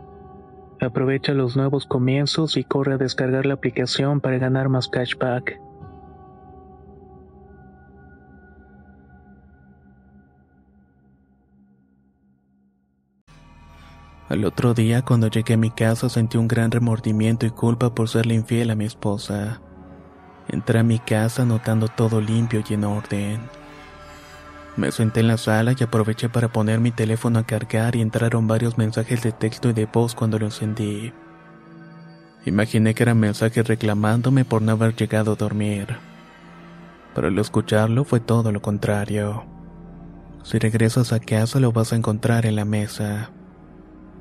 Aprovecha 0.81 1.33
los 1.33 1.55
nuevos 1.55 1.85
comienzos 1.85 2.57
y 2.57 2.63
corre 2.63 2.95
a 2.95 2.97
descargar 2.97 3.45
la 3.45 3.53
aplicación 3.53 4.19
para 4.19 4.39
ganar 4.39 4.67
más 4.67 4.87
cashback. 4.87 5.61
Al 14.27 14.43
otro 14.43 14.73
día, 14.73 15.03
cuando 15.03 15.27
llegué 15.27 15.53
a 15.53 15.57
mi 15.57 15.69
casa, 15.69 16.09
sentí 16.09 16.37
un 16.37 16.47
gran 16.47 16.71
remordimiento 16.71 17.45
y 17.45 17.51
culpa 17.51 17.93
por 17.93 18.09
serle 18.09 18.33
infiel 18.33 18.71
a 18.71 18.75
mi 18.75 18.85
esposa. 18.85 19.61
Entré 20.47 20.79
a 20.79 20.83
mi 20.83 20.97
casa 20.97 21.45
notando 21.45 21.89
todo 21.89 22.19
limpio 22.19 22.63
y 22.67 22.73
en 22.73 22.85
orden. 22.85 23.60
Me 24.77 24.91
senté 24.91 25.19
en 25.19 25.27
la 25.27 25.37
sala 25.37 25.75
y 25.77 25.83
aproveché 25.83 26.29
para 26.29 26.47
poner 26.47 26.79
mi 26.79 26.91
teléfono 26.91 27.39
a 27.39 27.45
cargar 27.45 27.95
y 27.95 28.01
entraron 28.01 28.47
varios 28.47 28.77
mensajes 28.77 29.21
de 29.21 29.31
texto 29.31 29.69
y 29.69 29.73
de 29.73 29.85
voz 29.85 30.15
cuando 30.15 30.39
lo 30.39 30.45
encendí. 30.45 31.13
Imaginé 32.45 32.93
que 32.93 33.03
eran 33.03 33.19
mensajes 33.19 33.67
reclamándome 33.67 34.45
por 34.45 34.61
no 34.61 34.71
haber 34.71 34.95
llegado 34.95 35.33
a 35.33 35.35
dormir. 35.35 35.97
Pero 37.13 37.27
al 37.27 37.37
escucharlo 37.37 38.05
fue 38.05 38.19
todo 38.19 38.51
lo 38.51 38.61
contrario. 38.61 39.43
Si 40.43 40.57
regresas 40.57 41.11
a 41.13 41.19
casa 41.19 41.59
lo 41.59 41.71
vas 41.71 41.93
a 41.93 41.97
encontrar 41.97 42.45
en 42.45 42.55
la 42.55 42.65
mesa. 42.65 43.29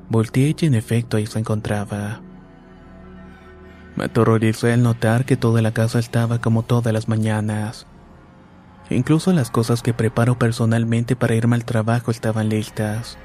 Volteé 0.09 0.55
y 0.59 0.67
en 0.67 0.75
efecto 0.75 1.17
ahí 1.17 1.27
se 1.27 1.39
encontraba. 1.39 2.21
Me 3.97 4.05
aterroricé 4.05 4.73
al 4.73 4.83
notar 4.83 5.25
que 5.25 5.37
toda 5.37 5.63
la 5.63 5.73
casa 5.73 5.99
estaba 5.99 6.41
como 6.41 6.63
todas 6.63 6.93
las 6.93 7.09
mañanas. 7.09 7.87
Incluso 8.91 9.33
las 9.33 9.51
cosas 9.51 9.83
que 9.83 9.95
preparo 9.95 10.39
personalmente 10.39 11.15
para 11.15 11.37
irme 11.37 11.55
al 11.55 11.65
trabajo 11.65 12.11
estaban 12.11 12.49
listas. 12.49 13.17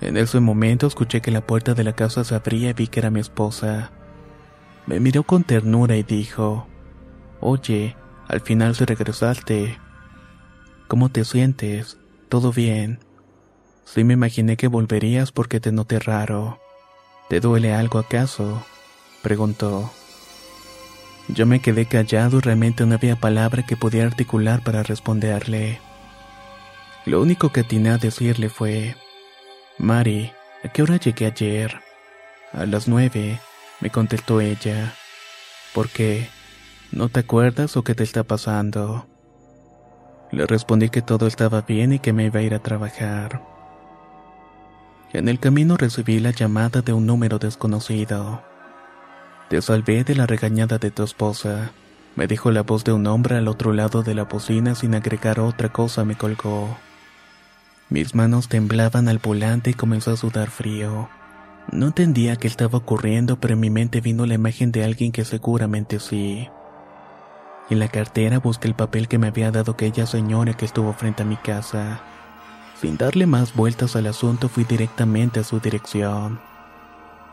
En 0.00 0.16
ese 0.16 0.40
momento 0.40 0.86
escuché 0.86 1.20
que 1.20 1.30
la 1.30 1.46
puerta 1.46 1.74
de 1.74 1.84
la 1.84 1.92
casa 1.92 2.24
se 2.24 2.34
abría 2.34 2.70
y 2.70 2.72
vi 2.72 2.86
que 2.88 3.00
era 3.00 3.10
mi 3.10 3.20
esposa. 3.20 3.92
Me 4.86 4.98
miró 4.98 5.22
con 5.22 5.44
ternura 5.44 5.96
y 5.96 6.02
dijo, 6.02 6.66
Oye, 7.40 7.94
al 8.28 8.40
final 8.40 8.74
se 8.74 8.86
regresaste. 8.86 9.78
¿Cómo 10.88 11.10
te 11.10 11.24
sientes? 11.24 11.98
¿Todo 12.28 12.52
bien? 12.52 13.00
Sí 13.84 14.02
me 14.02 14.14
imaginé 14.14 14.56
que 14.56 14.68
volverías 14.68 15.30
porque 15.30 15.60
te 15.60 15.72
noté 15.72 15.98
raro. 15.98 16.58
¿Te 17.28 17.40
duele 17.40 17.74
algo 17.74 17.98
acaso? 17.98 18.64
preguntó. 19.22 19.90
Yo 21.28 21.44
me 21.44 21.60
quedé 21.60 21.86
callado 21.86 22.38
y 22.38 22.40
realmente 22.40 22.86
no 22.86 22.94
había 22.94 23.16
palabra 23.16 23.64
que 23.64 23.76
pudiera 23.76 24.06
articular 24.06 24.62
para 24.62 24.82
responderle. 24.82 25.80
Lo 27.04 27.20
único 27.20 27.50
que 27.50 27.60
atiné 27.60 27.90
a 27.90 27.98
decirle 27.98 28.48
fue, 28.48 28.96
Mari, 29.78 30.32
¿a 30.64 30.68
qué 30.68 30.82
hora 30.82 30.96
llegué 30.96 31.26
ayer? 31.26 31.80
A 32.52 32.64
las 32.64 32.88
nueve, 32.88 33.40
me 33.80 33.90
contestó 33.90 34.40
ella. 34.40 34.94
¿Por 35.74 35.88
qué? 35.88 36.28
¿No 36.92 37.08
te 37.08 37.20
acuerdas 37.20 37.76
o 37.76 37.82
qué 37.82 37.94
te 37.94 38.04
está 38.04 38.22
pasando? 38.22 39.06
Le 40.30 40.46
respondí 40.46 40.88
que 40.88 41.02
todo 41.02 41.26
estaba 41.26 41.62
bien 41.62 41.92
y 41.92 41.98
que 41.98 42.12
me 42.12 42.26
iba 42.26 42.40
a 42.40 42.42
ir 42.42 42.54
a 42.54 42.62
trabajar. 42.62 43.42
En 45.12 45.28
el 45.28 45.38
camino 45.38 45.76
recibí 45.76 46.18
la 46.20 46.30
llamada 46.30 46.82
de 46.82 46.92
un 46.92 47.06
número 47.06 47.38
desconocido. 47.38 48.42
Te 49.48 49.62
salvé 49.62 50.02
de 50.02 50.16
la 50.16 50.26
regañada 50.26 50.78
de 50.78 50.90
tu 50.90 51.04
esposa, 51.04 51.70
me 52.16 52.26
dijo 52.26 52.50
la 52.50 52.62
voz 52.62 52.82
de 52.82 52.92
un 52.92 53.06
hombre 53.06 53.36
al 53.36 53.46
otro 53.46 53.72
lado 53.72 54.02
de 54.02 54.14
la 54.14 54.24
bocina 54.24 54.74
sin 54.74 54.94
agregar 54.94 55.38
otra 55.38 55.68
cosa 55.68 56.04
me 56.04 56.16
colgó. 56.16 56.76
Mis 57.90 58.14
manos 58.14 58.48
temblaban 58.48 59.06
al 59.06 59.18
volante 59.18 59.70
y 59.70 59.74
comenzó 59.74 60.12
a 60.12 60.16
sudar 60.16 60.50
frío. 60.50 61.08
No 61.70 61.88
entendía 61.88 62.36
qué 62.36 62.48
estaba 62.48 62.78
ocurriendo, 62.78 63.38
pero 63.38 63.54
en 63.54 63.60
mi 63.60 63.70
mente 63.70 64.00
vino 64.00 64.26
la 64.26 64.34
imagen 64.34 64.72
de 64.72 64.82
alguien 64.82 65.12
que 65.12 65.24
seguramente 65.24 66.00
sí. 66.00 66.48
En 67.68 67.78
la 67.78 67.88
cartera 67.88 68.38
busqué 68.38 68.66
el 68.66 68.74
papel 68.74 69.06
que 69.06 69.18
me 69.18 69.28
había 69.28 69.52
dado 69.52 69.72
aquella 69.72 70.06
señora 70.06 70.54
que 70.54 70.64
estuvo 70.64 70.92
frente 70.92 71.22
a 71.22 71.26
mi 71.26 71.36
casa. 71.36 72.00
Sin 72.80 72.96
darle 72.96 73.26
más 73.26 73.54
vueltas 73.54 73.94
al 73.94 74.06
asunto 74.06 74.48
fui 74.48 74.64
directamente 74.64 75.38
a 75.40 75.44
su 75.44 75.60
dirección. 75.60 76.40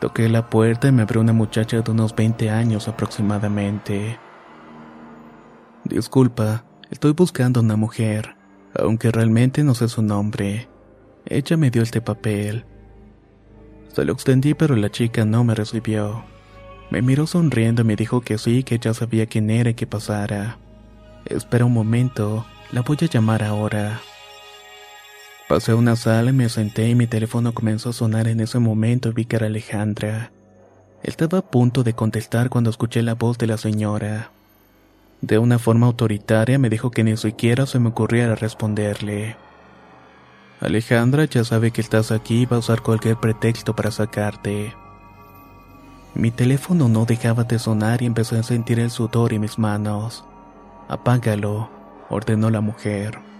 Toqué 0.04 0.28
la 0.28 0.50
puerta 0.50 0.86
y 0.86 0.92
me 0.92 1.00
abrió 1.00 1.22
una 1.22 1.32
muchacha 1.32 1.80
de 1.80 1.90
unos 1.90 2.14
20 2.14 2.50
años 2.50 2.88
aproximadamente. 2.88 4.18
Disculpa, 5.84 6.66
estoy 6.90 7.12
buscando 7.12 7.60
una 7.60 7.76
mujer, 7.76 8.36
aunque 8.78 9.10
realmente 9.10 9.64
no 9.64 9.74
sé 9.74 9.88
su 9.88 10.02
nombre. 10.02 10.68
Ella 11.24 11.56
me 11.56 11.70
dio 11.70 11.80
este 11.80 12.02
papel. 12.02 12.66
Se 13.88 14.04
lo 14.04 14.12
extendí 14.12 14.52
pero 14.52 14.76
la 14.76 14.90
chica 14.90 15.24
no 15.24 15.42
me 15.42 15.54
recibió. 15.54 16.22
Me 16.90 17.00
miró 17.00 17.26
sonriendo 17.26 17.80
y 17.80 17.86
me 17.86 17.96
dijo 17.96 18.20
que 18.20 18.36
sí, 18.36 18.62
que 18.62 18.78
ya 18.78 18.92
sabía 18.92 19.24
quién 19.24 19.48
era 19.48 19.70
y 19.70 19.74
que 19.74 19.86
pasara. 19.86 20.58
Espera 21.24 21.64
un 21.64 21.72
momento, 21.72 22.44
la 22.72 22.82
voy 22.82 22.98
a 23.00 23.06
llamar 23.06 23.42
ahora. 23.42 24.02
Pasé 25.48 25.72
a 25.72 25.76
una 25.76 25.94
sala 25.94 26.30
y 26.30 26.32
me 26.32 26.48
senté 26.48 26.88
y 26.88 26.94
mi 26.94 27.06
teléfono 27.06 27.52
comenzó 27.52 27.90
a 27.90 27.92
sonar 27.92 28.28
en 28.28 28.40
ese 28.40 28.58
momento 28.58 29.10
y 29.10 29.12
vi 29.12 29.24
que 29.26 29.36
era 29.36 29.46
Alejandra. 29.46 30.32
Estaba 31.02 31.38
a 31.38 31.42
punto 31.42 31.82
de 31.82 31.92
contestar 31.92 32.48
cuando 32.48 32.70
escuché 32.70 33.02
la 33.02 33.14
voz 33.14 33.36
de 33.36 33.46
la 33.46 33.58
señora. 33.58 34.30
De 35.20 35.38
una 35.38 35.58
forma 35.58 35.86
autoritaria 35.86 36.58
me 36.58 36.70
dijo 36.70 36.90
que 36.90 37.04
ni 37.04 37.18
siquiera 37.18 37.66
se 37.66 37.78
me 37.78 37.90
ocurriera 37.90 38.34
responderle. 38.34 39.36
Alejandra 40.60 41.26
ya 41.26 41.44
sabe 41.44 41.72
que 41.72 41.82
estás 41.82 42.10
aquí 42.10 42.42
y 42.42 42.46
va 42.46 42.56
a 42.56 42.60
usar 42.60 42.80
cualquier 42.80 43.16
pretexto 43.16 43.76
para 43.76 43.90
sacarte. 43.90 44.72
Mi 46.14 46.30
teléfono 46.30 46.88
no 46.88 47.04
dejaba 47.04 47.44
de 47.44 47.58
sonar 47.58 48.00
y 48.00 48.06
empecé 48.06 48.38
a 48.38 48.42
sentir 48.42 48.80
el 48.80 48.90
sudor 48.90 49.34
en 49.34 49.42
mis 49.42 49.58
manos. 49.58 50.24
Apágalo, 50.88 51.68
ordenó 52.08 52.48
la 52.48 52.62
mujer. 52.62 53.33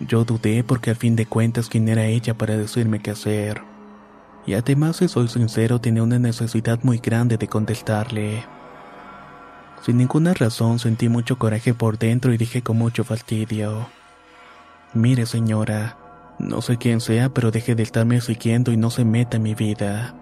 Yo 0.00 0.24
dudé 0.24 0.64
porque 0.64 0.90
al 0.90 0.96
fin 0.96 1.14
de 1.14 1.26
cuentas 1.26 1.68
quién 1.68 1.88
era 1.88 2.06
ella 2.06 2.34
para 2.34 2.56
decirme 2.56 3.00
qué 3.00 3.10
hacer. 3.10 3.62
Y 4.46 4.54
además, 4.54 4.96
si 4.96 5.08
soy 5.08 5.28
sincero, 5.28 5.80
tenía 5.80 6.02
una 6.02 6.18
necesidad 6.18 6.80
muy 6.82 6.98
grande 6.98 7.36
de 7.36 7.48
contestarle. 7.48 8.44
Sin 9.82 9.98
ninguna 9.98 10.32
razón 10.34 10.78
sentí 10.78 11.08
mucho 11.08 11.38
coraje 11.38 11.74
por 11.74 11.98
dentro 11.98 12.32
y 12.32 12.38
dije 12.38 12.62
con 12.62 12.78
mucho 12.78 13.04
fastidio. 13.04 13.88
Mire 14.94 15.26
señora, 15.26 15.96
no 16.38 16.62
sé 16.62 16.78
quién 16.78 17.00
sea, 17.00 17.28
pero 17.28 17.50
deje 17.50 17.74
de 17.74 17.82
estarme 17.82 18.20
siguiendo 18.20 18.72
y 18.72 18.76
no 18.76 18.90
se 18.90 19.04
meta 19.04 19.36
en 19.36 19.42
mi 19.42 19.54
vida. 19.54 20.14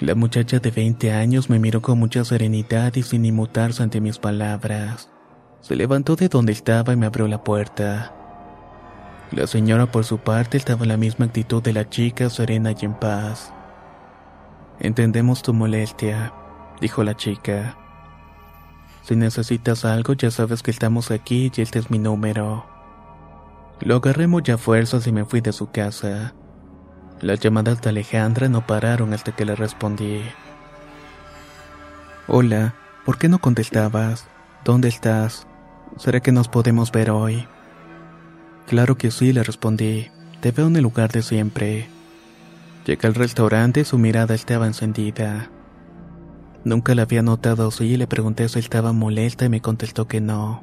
La 0.00 0.14
muchacha 0.14 0.58
de 0.58 0.70
20 0.70 1.12
años 1.12 1.50
me 1.50 1.58
miró 1.58 1.82
con 1.82 1.98
mucha 1.98 2.24
serenidad 2.24 2.94
y 2.96 3.02
sin 3.02 3.24
inmutarse 3.24 3.82
ante 3.82 4.00
mis 4.00 4.18
palabras. 4.18 5.10
Se 5.60 5.76
levantó 5.76 6.16
de 6.16 6.28
donde 6.28 6.52
estaba 6.52 6.92
y 6.92 6.96
me 6.96 7.06
abrió 7.06 7.28
la 7.28 7.44
puerta. 7.44 8.17
La 9.30 9.46
señora 9.46 9.86
por 9.86 10.04
su 10.04 10.18
parte 10.18 10.56
estaba 10.56 10.84
en 10.84 10.88
la 10.88 10.96
misma 10.96 11.26
actitud 11.26 11.62
de 11.62 11.74
la 11.74 11.88
chica, 11.90 12.30
serena 12.30 12.72
y 12.72 12.84
en 12.84 12.94
paz. 12.94 13.52
Entendemos 14.80 15.42
tu 15.42 15.52
molestia, 15.52 16.32
dijo 16.80 17.04
la 17.04 17.14
chica. 17.14 17.76
Si 19.02 19.16
necesitas 19.16 19.84
algo 19.84 20.14
ya 20.14 20.30
sabes 20.30 20.62
que 20.62 20.70
estamos 20.70 21.10
aquí 21.10 21.52
y 21.54 21.60
este 21.60 21.78
es 21.78 21.90
mi 21.90 21.98
número. 21.98 22.64
Lo 23.80 23.96
agarré 23.96 24.26
mucha 24.26 24.56
fuerzas 24.56 25.06
y 25.06 25.12
me 25.12 25.26
fui 25.26 25.42
de 25.42 25.52
su 25.52 25.70
casa. 25.70 26.32
Las 27.20 27.40
llamadas 27.40 27.82
de 27.82 27.90
Alejandra 27.90 28.48
no 28.48 28.66
pararon 28.66 29.12
hasta 29.12 29.32
que 29.32 29.44
le 29.44 29.54
respondí. 29.54 30.22
Hola, 32.28 32.74
¿por 33.04 33.18
qué 33.18 33.28
no 33.28 33.40
contestabas? 33.40 34.26
¿Dónde 34.64 34.88
estás? 34.88 35.46
¿Será 35.98 36.20
que 36.20 36.32
nos 36.32 36.48
podemos 36.48 36.92
ver 36.92 37.10
hoy? 37.10 37.46
Claro 38.68 38.98
que 38.98 39.10
sí, 39.10 39.32
le 39.32 39.42
respondí. 39.42 40.08
Te 40.42 40.52
veo 40.52 40.66
en 40.66 40.76
el 40.76 40.82
lugar 40.82 41.10
de 41.10 41.22
siempre. 41.22 41.88
Llegué 42.84 43.08
al 43.08 43.14
restaurante 43.14 43.80
y 43.80 43.84
su 43.84 43.96
mirada 43.96 44.34
estaba 44.34 44.66
encendida. 44.66 45.48
Nunca 46.64 46.94
la 46.94 47.02
había 47.02 47.22
notado 47.22 47.68
así 47.68 47.84
y 47.84 47.96
le 47.96 48.06
pregunté 48.06 48.46
si 48.50 48.58
estaba 48.58 48.92
molesta 48.92 49.46
y 49.46 49.48
me 49.48 49.62
contestó 49.62 50.06
que 50.06 50.20
no. 50.20 50.62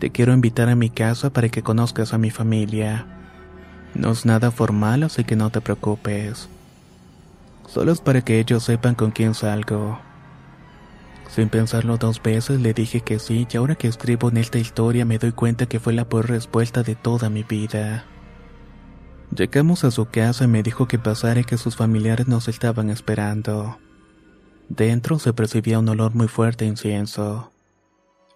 Te 0.00 0.10
quiero 0.10 0.32
invitar 0.32 0.68
a 0.68 0.74
mi 0.74 0.90
casa 0.90 1.32
para 1.32 1.48
que 1.50 1.62
conozcas 1.62 2.12
a 2.12 2.18
mi 2.18 2.30
familia. 2.30 3.06
No 3.94 4.10
es 4.10 4.26
nada 4.26 4.50
formal, 4.50 5.04
así 5.04 5.22
que 5.22 5.36
no 5.36 5.50
te 5.50 5.60
preocupes. 5.60 6.48
Solo 7.68 7.92
es 7.92 8.00
para 8.00 8.22
que 8.22 8.40
ellos 8.40 8.64
sepan 8.64 8.96
con 8.96 9.12
quién 9.12 9.34
salgo. 9.34 10.00
Sin 11.28 11.48
pensarlo 11.48 11.96
dos 11.96 12.22
veces 12.22 12.60
le 12.60 12.74
dije 12.74 13.00
que 13.00 13.18
sí 13.18 13.46
y 13.50 13.56
ahora 13.56 13.74
que 13.74 13.88
escribo 13.88 14.28
en 14.28 14.36
esta 14.36 14.58
historia 14.58 15.04
me 15.04 15.18
doy 15.18 15.32
cuenta 15.32 15.66
que 15.66 15.80
fue 15.80 15.92
la 15.92 16.08
peor 16.08 16.28
respuesta 16.28 16.82
de 16.82 16.94
toda 16.94 17.30
mi 17.30 17.42
vida. 17.42 18.04
Llegamos 19.34 19.84
a 19.84 19.90
su 19.90 20.06
casa 20.06 20.44
y 20.44 20.48
me 20.48 20.62
dijo 20.62 20.86
que 20.86 20.98
pasara 20.98 21.40
y 21.40 21.44
que 21.44 21.58
sus 21.58 21.76
familiares 21.76 22.28
nos 22.28 22.46
estaban 22.46 22.88
esperando. 22.90 23.78
Dentro 24.68 25.18
se 25.18 25.32
percibía 25.32 25.78
un 25.78 25.88
olor 25.88 26.14
muy 26.14 26.28
fuerte 26.28 26.64
a 26.64 26.68
incienso. 26.68 27.50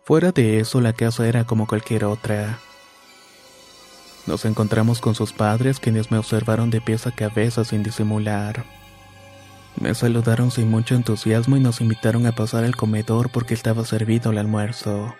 Fuera 0.04 0.32
de 0.32 0.58
eso 0.58 0.80
la 0.80 0.92
casa 0.92 1.28
era 1.28 1.44
como 1.44 1.66
cualquier 1.66 2.04
otra. 2.04 2.58
Nos 4.26 4.44
encontramos 4.44 5.00
con 5.00 5.14
sus 5.14 5.32
padres 5.32 5.78
quienes 5.80 6.10
me 6.10 6.18
observaron 6.18 6.70
de 6.70 6.80
pies 6.80 7.06
a 7.06 7.12
cabeza 7.12 7.64
sin 7.64 7.82
disimular. 7.82 8.64
Me 9.80 9.94
saludaron 9.94 10.50
sin 10.50 10.68
mucho 10.70 10.96
entusiasmo 10.96 11.56
y 11.56 11.60
nos 11.60 11.80
invitaron 11.80 12.26
a 12.26 12.32
pasar 12.32 12.64
al 12.64 12.74
comedor 12.74 13.30
porque 13.30 13.54
estaba 13.54 13.84
servido 13.84 14.32
el 14.32 14.38
almuerzo. 14.38 15.14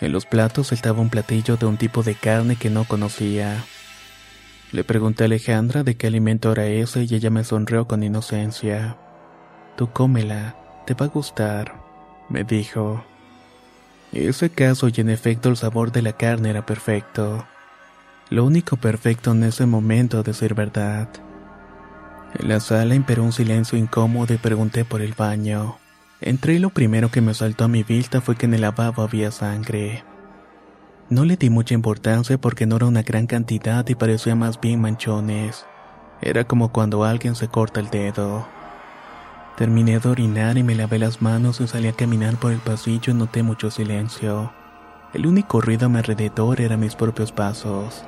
En 0.00 0.12
los 0.12 0.26
platos 0.26 0.72
estaba 0.72 1.00
un 1.00 1.08
platillo 1.08 1.56
de 1.56 1.64
un 1.64 1.78
tipo 1.78 2.02
de 2.02 2.14
carne 2.14 2.56
que 2.56 2.68
no 2.68 2.84
conocía. 2.84 3.64
Le 4.70 4.84
pregunté 4.84 5.24
a 5.24 5.26
Alejandra 5.26 5.82
de 5.82 5.96
qué 5.96 6.08
alimento 6.08 6.52
era 6.52 6.66
ese 6.66 7.04
y 7.04 7.14
ella 7.14 7.30
me 7.30 7.42
sonrió 7.42 7.88
con 7.88 8.02
inocencia. 8.02 8.98
Tú 9.76 9.90
cómela, 9.92 10.56
te 10.84 10.92
va 10.92 11.06
a 11.06 11.08
gustar, 11.08 11.80
me 12.28 12.44
dijo. 12.44 13.02
Ese 14.12 14.50
caso 14.50 14.88
y 14.88 15.00
en 15.00 15.08
efecto 15.08 15.48
el 15.48 15.56
sabor 15.56 15.90
de 15.90 16.02
la 16.02 16.12
carne 16.12 16.50
era 16.50 16.66
perfecto. 16.66 17.46
Lo 18.28 18.44
único 18.44 18.76
perfecto 18.76 19.32
en 19.32 19.44
ese 19.44 19.64
momento, 19.64 20.18
a 20.18 20.22
decir 20.22 20.54
verdad. 20.54 21.08
En 22.38 22.48
la 22.48 22.60
sala 22.60 22.94
imperó 22.94 23.22
un 23.22 23.32
silencio 23.32 23.78
incómodo 23.78 24.34
y 24.34 24.38
pregunté 24.38 24.84
por 24.84 25.02
el 25.02 25.12
baño. 25.12 25.76
Entré 26.20 26.54
y 26.54 26.58
lo 26.58 26.70
primero 26.70 27.10
que 27.10 27.20
me 27.20 27.34
saltó 27.34 27.64
a 27.64 27.68
mi 27.68 27.82
vista 27.82 28.20
fue 28.20 28.36
que 28.36 28.46
en 28.46 28.54
el 28.54 28.62
lavabo 28.62 29.02
había 29.02 29.30
sangre. 29.30 30.04
No 31.10 31.24
le 31.24 31.36
di 31.36 31.50
mucha 31.50 31.74
importancia 31.74 32.38
porque 32.38 32.66
no 32.66 32.76
era 32.76 32.86
una 32.86 33.02
gran 33.02 33.26
cantidad 33.26 33.86
y 33.88 33.94
parecía 33.94 34.34
más 34.34 34.60
bien 34.60 34.80
manchones. 34.80 35.66
Era 36.22 36.44
como 36.44 36.72
cuando 36.72 37.04
alguien 37.04 37.34
se 37.34 37.48
corta 37.48 37.80
el 37.80 37.90
dedo. 37.90 38.46
Terminé 39.56 40.00
de 40.00 40.08
orinar 40.08 40.56
y 40.56 40.62
me 40.62 40.74
lavé 40.74 40.98
las 40.98 41.22
manos 41.22 41.60
y 41.60 41.68
salí 41.68 41.88
a 41.88 41.92
caminar 41.92 42.36
por 42.36 42.52
el 42.52 42.58
pasillo 42.58 43.12
y 43.12 43.16
noté 43.16 43.42
mucho 43.42 43.70
silencio. 43.70 44.52
El 45.12 45.26
único 45.26 45.60
ruido 45.60 45.86
a 45.86 45.88
mi 45.88 45.98
alrededor 45.98 46.60
eran 46.60 46.80
mis 46.80 46.96
propios 46.96 47.30
pasos. 47.30 48.04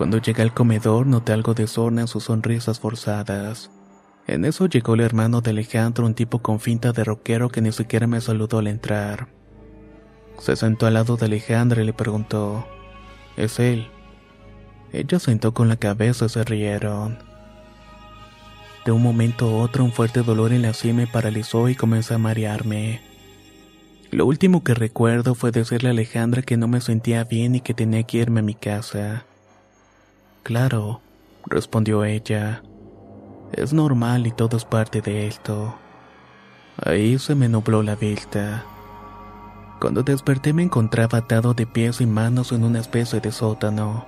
Cuando 0.00 0.16
llegué 0.16 0.40
al 0.40 0.54
comedor 0.54 1.06
noté 1.06 1.34
algo 1.34 1.52
de 1.52 1.66
sorna 1.66 2.00
en 2.00 2.08
sus 2.08 2.24
sonrisas 2.24 2.80
forzadas. 2.80 3.70
En 4.26 4.46
eso 4.46 4.64
llegó 4.64 4.94
el 4.94 5.00
hermano 5.00 5.42
de 5.42 5.50
Alejandro, 5.50 6.06
un 6.06 6.14
tipo 6.14 6.38
con 6.38 6.58
finta 6.58 6.92
de 6.92 7.04
rockero 7.04 7.50
que 7.50 7.60
ni 7.60 7.70
siquiera 7.70 8.06
me 8.06 8.22
saludó 8.22 8.60
al 8.60 8.68
entrar. 8.68 9.28
Se 10.38 10.56
sentó 10.56 10.86
al 10.86 10.94
lado 10.94 11.18
de 11.18 11.26
Alejandra 11.26 11.82
y 11.82 11.84
le 11.84 11.92
preguntó, 11.92 12.66
¿es 13.36 13.58
él? 13.60 13.88
Ella 14.90 15.18
sentó 15.18 15.52
con 15.52 15.68
la 15.68 15.76
cabeza 15.76 16.24
y 16.24 16.28
se 16.30 16.44
rieron. 16.44 17.18
De 18.86 18.92
un 18.92 19.02
momento 19.02 19.50
a 19.50 19.62
otro 19.62 19.84
un 19.84 19.92
fuerte 19.92 20.22
dolor 20.22 20.54
en 20.54 20.62
la 20.62 20.72
sien 20.72 20.96
me 20.96 21.08
paralizó 21.08 21.68
y 21.68 21.74
comencé 21.74 22.14
a 22.14 22.18
marearme. 22.18 23.02
Lo 24.10 24.24
último 24.24 24.64
que 24.64 24.72
recuerdo 24.72 25.34
fue 25.34 25.50
decirle 25.50 25.90
a 25.90 25.92
Alejandra 25.92 26.40
que 26.40 26.56
no 26.56 26.68
me 26.68 26.80
sentía 26.80 27.24
bien 27.24 27.54
y 27.54 27.60
que 27.60 27.74
tenía 27.74 28.02
que 28.04 28.16
irme 28.16 28.40
a 28.40 28.44
mi 28.44 28.54
casa. 28.54 29.26
Claro, 30.42 31.00
respondió 31.46 32.04
ella. 32.04 32.62
Es 33.52 33.72
normal 33.72 34.26
y 34.26 34.30
todo 34.30 34.56
es 34.56 34.64
parte 34.64 35.00
de 35.00 35.26
esto. 35.26 35.74
Ahí 36.82 37.18
se 37.18 37.34
me 37.34 37.48
nubló 37.48 37.82
la 37.82 37.94
vista. 37.94 38.64
Cuando 39.80 40.02
desperté 40.02 40.52
me 40.52 40.62
encontraba 40.62 41.18
atado 41.18 41.54
de 41.54 41.66
pies 41.66 42.00
y 42.00 42.06
manos 42.06 42.52
en 42.52 42.64
una 42.64 42.80
especie 42.80 43.20
de 43.20 43.32
sótano. 43.32 44.06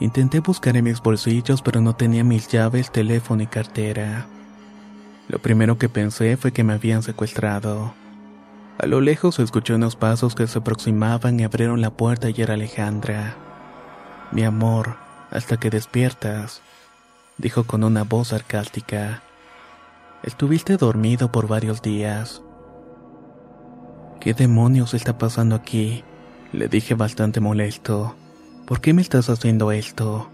Intenté 0.00 0.40
buscar 0.40 0.76
en 0.76 0.84
mis 0.84 1.00
bolsillos 1.00 1.62
pero 1.62 1.80
no 1.80 1.96
tenía 1.96 2.22
mis 2.22 2.48
llaves, 2.48 2.92
teléfono 2.92 3.42
y 3.42 3.46
cartera. 3.46 4.26
Lo 5.28 5.38
primero 5.40 5.78
que 5.78 5.88
pensé 5.88 6.36
fue 6.36 6.52
que 6.52 6.64
me 6.64 6.74
habían 6.74 7.02
secuestrado. 7.02 7.92
A 8.78 8.86
lo 8.86 9.00
lejos 9.00 9.40
escuché 9.40 9.74
unos 9.74 9.96
pasos 9.96 10.36
que 10.36 10.46
se 10.46 10.60
aproximaban 10.60 11.40
y 11.40 11.44
abrieron 11.44 11.80
la 11.80 11.90
puerta 11.90 12.30
y 12.30 12.40
era 12.40 12.54
Alejandra. 12.54 13.36
Mi 14.30 14.44
amor, 14.44 14.96
hasta 15.30 15.58
que 15.58 15.70
despiertas, 15.70 16.62
dijo 17.36 17.64
con 17.64 17.84
una 17.84 18.04
voz 18.04 18.28
sarcástica. 18.28 19.22
Estuviste 20.22 20.76
dormido 20.76 21.30
por 21.30 21.48
varios 21.48 21.82
días. 21.82 22.42
¿Qué 24.20 24.34
demonios 24.34 24.94
está 24.94 25.18
pasando 25.18 25.54
aquí? 25.54 26.04
Le 26.52 26.68
dije 26.68 26.94
bastante 26.94 27.40
molesto. 27.40 28.16
¿Por 28.66 28.80
qué 28.80 28.92
me 28.92 29.02
estás 29.02 29.30
haciendo 29.30 29.72
esto? 29.72 30.28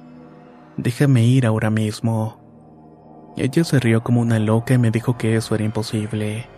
Déjame 0.76 1.24
ir 1.24 1.46
ahora 1.46 1.70
mismo. 1.70 3.34
Ella 3.36 3.64
se 3.64 3.80
rió 3.80 4.02
como 4.02 4.20
una 4.20 4.38
loca 4.38 4.74
y 4.74 4.78
me 4.78 4.90
dijo 4.90 5.18
que 5.18 5.36
eso 5.36 5.54
era 5.54 5.64
imposible 5.64 6.48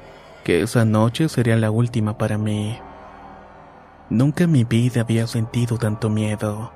que 0.47 0.63
esa 0.63 0.85
noche 0.85 1.29
sería 1.29 1.57
la 1.57 1.73
última 1.73 2.19
para 2.19 2.39
mí. 2.39 2.79
Nunca 4.11 4.45
en 4.45 4.53
mi 4.53 4.63
vida 4.63 5.01
había 5.01 5.27
sentido 5.27 5.77
tanto 5.77 6.09
miedo. 6.09 6.71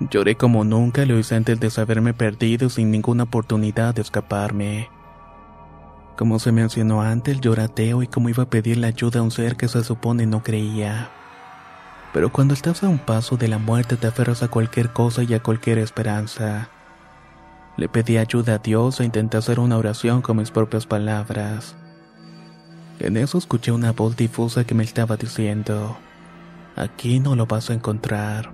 Lloré 0.00 0.36
como 0.36 0.64
nunca 0.64 1.06
lo 1.06 1.18
hice 1.18 1.36
antes 1.36 1.60
de 1.60 1.70
saberme 1.70 2.14
perdido 2.14 2.68
sin 2.68 2.90
ninguna 2.90 3.24
oportunidad 3.24 3.94
de 3.94 4.02
escaparme. 4.02 4.88
Como 6.16 6.38
se 6.38 6.52
mencionó 6.52 7.02
antes, 7.02 7.40
llorateo 7.40 8.02
y 8.02 8.08
como 8.08 8.28
iba 8.28 8.44
a 8.44 8.50
pedirle 8.50 8.88
ayuda 8.88 9.20
a 9.20 9.22
un 9.22 9.30
ser 9.30 9.56
que 9.56 9.68
se 9.68 9.84
supone 9.84 10.26
no 10.26 10.42
creía. 10.42 11.10
Pero 12.12 12.30
cuando 12.30 12.54
estás 12.54 12.82
a 12.82 12.88
un 12.88 12.98
paso 12.98 13.36
de 13.36 13.48
la 13.48 13.58
muerte 13.58 13.96
te 13.96 14.06
aferras 14.06 14.42
a 14.42 14.48
cualquier 14.48 14.92
cosa 14.92 15.22
y 15.22 15.34
a 15.34 15.42
cualquier 15.42 15.78
esperanza. 15.78 16.68
Le 17.76 17.88
pedí 17.88 18.18
ayuda 18.18 18.54
a 18.54 18.58
Dios 18.58 19.00
e 19.00 19.04
intenté 19.04 19.36
hacer 19.36 19.58
una 19.58 19.76
oración 19.76 20.22
con 20.22 20.36
mis 20.36 20.52
propias 20.52 20.86
palabras. 20.86 21.74
En 23.00 23.16
eso 23.16 23.38
escuché 23.38 23.72
una 23.72 23.90
voz 23.92 24.16
difusa 24.16 24.64
que 24.64 24.74
me 24.74 24.84
estaba 24.84 25.16
diciendo, 25.16 25.96
aquí 26.76 27.18
no 27.18 27.34
lo 27.34 27.46
vas 27.46 27.70
a 27.70 27.74
encontrar, 27.74 28.52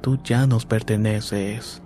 tú 0.00 0.18
ya 0.22 0.46
nos 0.46 0.66
perteneces. 0.66 1.82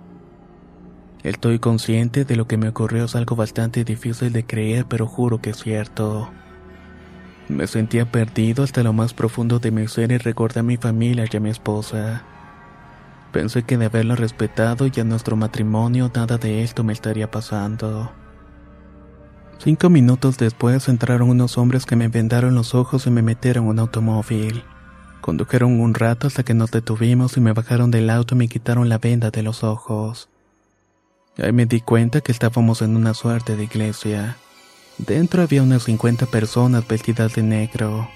Estoy 1.23 1.59
consciente 1.59 2.25
de 2.25 2.35
lo 2.35 2.47
que 2.47 2.57
me 2.57 2.69
ocurrió 2.69 3.05
es 3.05 3.15
algo 3.15 3.35
bastante 3.35 3.83
difícil 3.83 4.33
de 4.33 4.45
creer, 4.45 4.85
pero 4.87 5.05
juro 5.05 5.39
que 5.39 5.51
es 5.51 5.57
cierto. 5.57 6.31
Me 7.47 7.67
sentía 7.67 8.11
perdido 8.11 8.63
hasta 8.63 8.81
lo 8.81 8.93
más 8.93 9.13
profundo 9.13 9.59
de 9.59 9.71
mi 9.71 9.87
ser 9.87 10.11
y 10.11 10.17
recordé 10.17 10.61
a 10.61 10.63
mi 10.63 10.77
familia 10.77 11.25
y 11.31 11.37
a 11.37 11.39
mi 11.39 11.49
esposa. 11.49 12.23
Pensé 13.31 13.63
que 13.63 13.77
de 13.77 13.85
haberlo 13.85 14.15
respetado 14.15 14.87
y 14.87 14.99
a 14.99 15.03
nuestro 15.03 15.35
matrimonio 15.35 16.11
nada 16.13 16.37
de 16.37 16.63
esto 16.63 16.83
me 16.83 16.93
estaría 16.93 17.29
pasando. 17.29 18.11
Cinco 19.59 19.89
minutos 19.89 20.37
después 20.39 20.89
entraron 20.89 21.29
unos 21.29 21.57
hombres 21.57 21.85
que 21.85 21.95
me 21.95 22.07
vendaron 22.07 22.55
los 22.55 22.73
ojos 22.73 23.05
y 23.05 23.11
me 23.11 23.21
metieron 23.21 23.65
en 23.65 23.69
un 23.69 23.79
automóvil. 23.79 24.63
Condujeron 25.21 25.79
un 25.79 25.93
rato 25.93 26.27
hasta 26.27 26.43
que 26.43 26.55
nos 26.55 26.71
detuvimos 26.71 27.37
y 27.37 27.41
me 27.41 27.53
bajaron 27.53 27.91
del 27.91 28.09
auto 28.09 28.33
y 28.33 28.39
me 28.39 28.47
quitaron 28.47 28.89
la 28.89 28.97
venda 28.97 29.29
de 29.29 29.43
los 29.43 29.63
ojos. 29.63 30.29
Ahí 31.37 31.51
me 31.51 31.67
di 31.67 31.79
cuenta 31.79 32.21
que 32.21 32.31
estábamos 32.31 32.81
en 32.81 32.95
una 32.95 33.13
suerte 33.13 33.55
de 33.55 33.63
iglesia. 33.63 34.37
Dentro 34.97 35.43
había 35.43 35.61
unas 35.61 35.83
50 35.83 36.25
personas 36.25 36.87
vestidas 36.87 37.35
de 37.35 37.43
negro. 37.43 38.09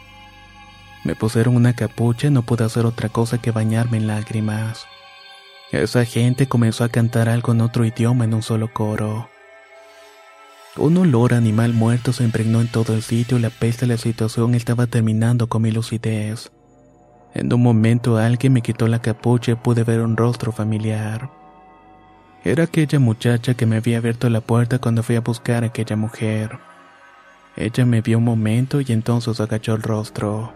Me 1.03 1.15
pusieron 1.15 1.55
una 1.55 1.73
capucha 1.73 2.27
y 2.27 2.31
no 2.31 2.41
pude 2.41 2.63
hacer 2.63 2.85
otra 2.85 3.09
cosa 3.09 3.37
que 3.39 3.51
bañarme 3.51 3.97
en 3.97 4.07
lágrimas. 4.07 4.85
Esa 5.71 6.05
gente 6.05 6.47
comenzó 6.47 6.83
a 6.83 6.89
cantar 6.89 7.29
algo 7.29 7.53
en 7.53 7.61
otro 7.61 7.85
idioma 7.85 8.25
en 8.25 8.33
un 8.33 8.41
solo 8.41 8.73
coro. 8.73 9.29
Un 10.77 10.97
olor 10.97 11.33
animal 11.33 11.73
muerto 11.73 12.13
se 12.13 12.23
impregnó 12.23 12.61
en 12.61 12.67
todo 12.67 12.93
el 12.93 13.03
sitio 13.03 13.37
y 13.37 13.41
la 13.41 13.49
peste 13.49 13.85
de 13.85 13.93
la 13.93 13.97
situación 13.97 14.55
estaba 14.55 14.87
terminando 14.87 15.47
con 15.47 15.61
mi 15.61 15.71
lucidez. 15.71 16.51
En 17.35 17.51
un 17.53 17.61
momento 17.61 18.17
alguien 18.17 18.53
me 18.53 18.61
quitó 18.61 18.87
la 18.87 19.01
capucha 19.01 19.51
y 19.51 19.55
pude 19.55 19.83
ver 19.83 19.99
un 19.99 20.15
rostro 20.15 20.53
familiar. 20.53 21.29
Era 22.45 22.63
aquella 22.63 22.97
muchacha 22.97 23.55
que 23.55 23.65
me 23.65 23.75
había 23.75 23.97
abierto 23.97 24.29
la 24.29 24.39
puerta 24.39 24.79
cuando 24.79 25.03
fui 25.03 25.17
a 25.17 25.21
buscar 25.21 25.63
a 25.63 25.67
aquella 25.67 25.97
mujer. 25.97 26.57
Ella 27.57 27.85
me 27.85 27.99
vio 27.99 28.19
un 28.19 28.23
momento 28.23 28.79
y 28.79 28.85
entonces 28.87 29.41
agachó 29.41 29.75
el 29.75 29.81
rostro. 29.81 30.53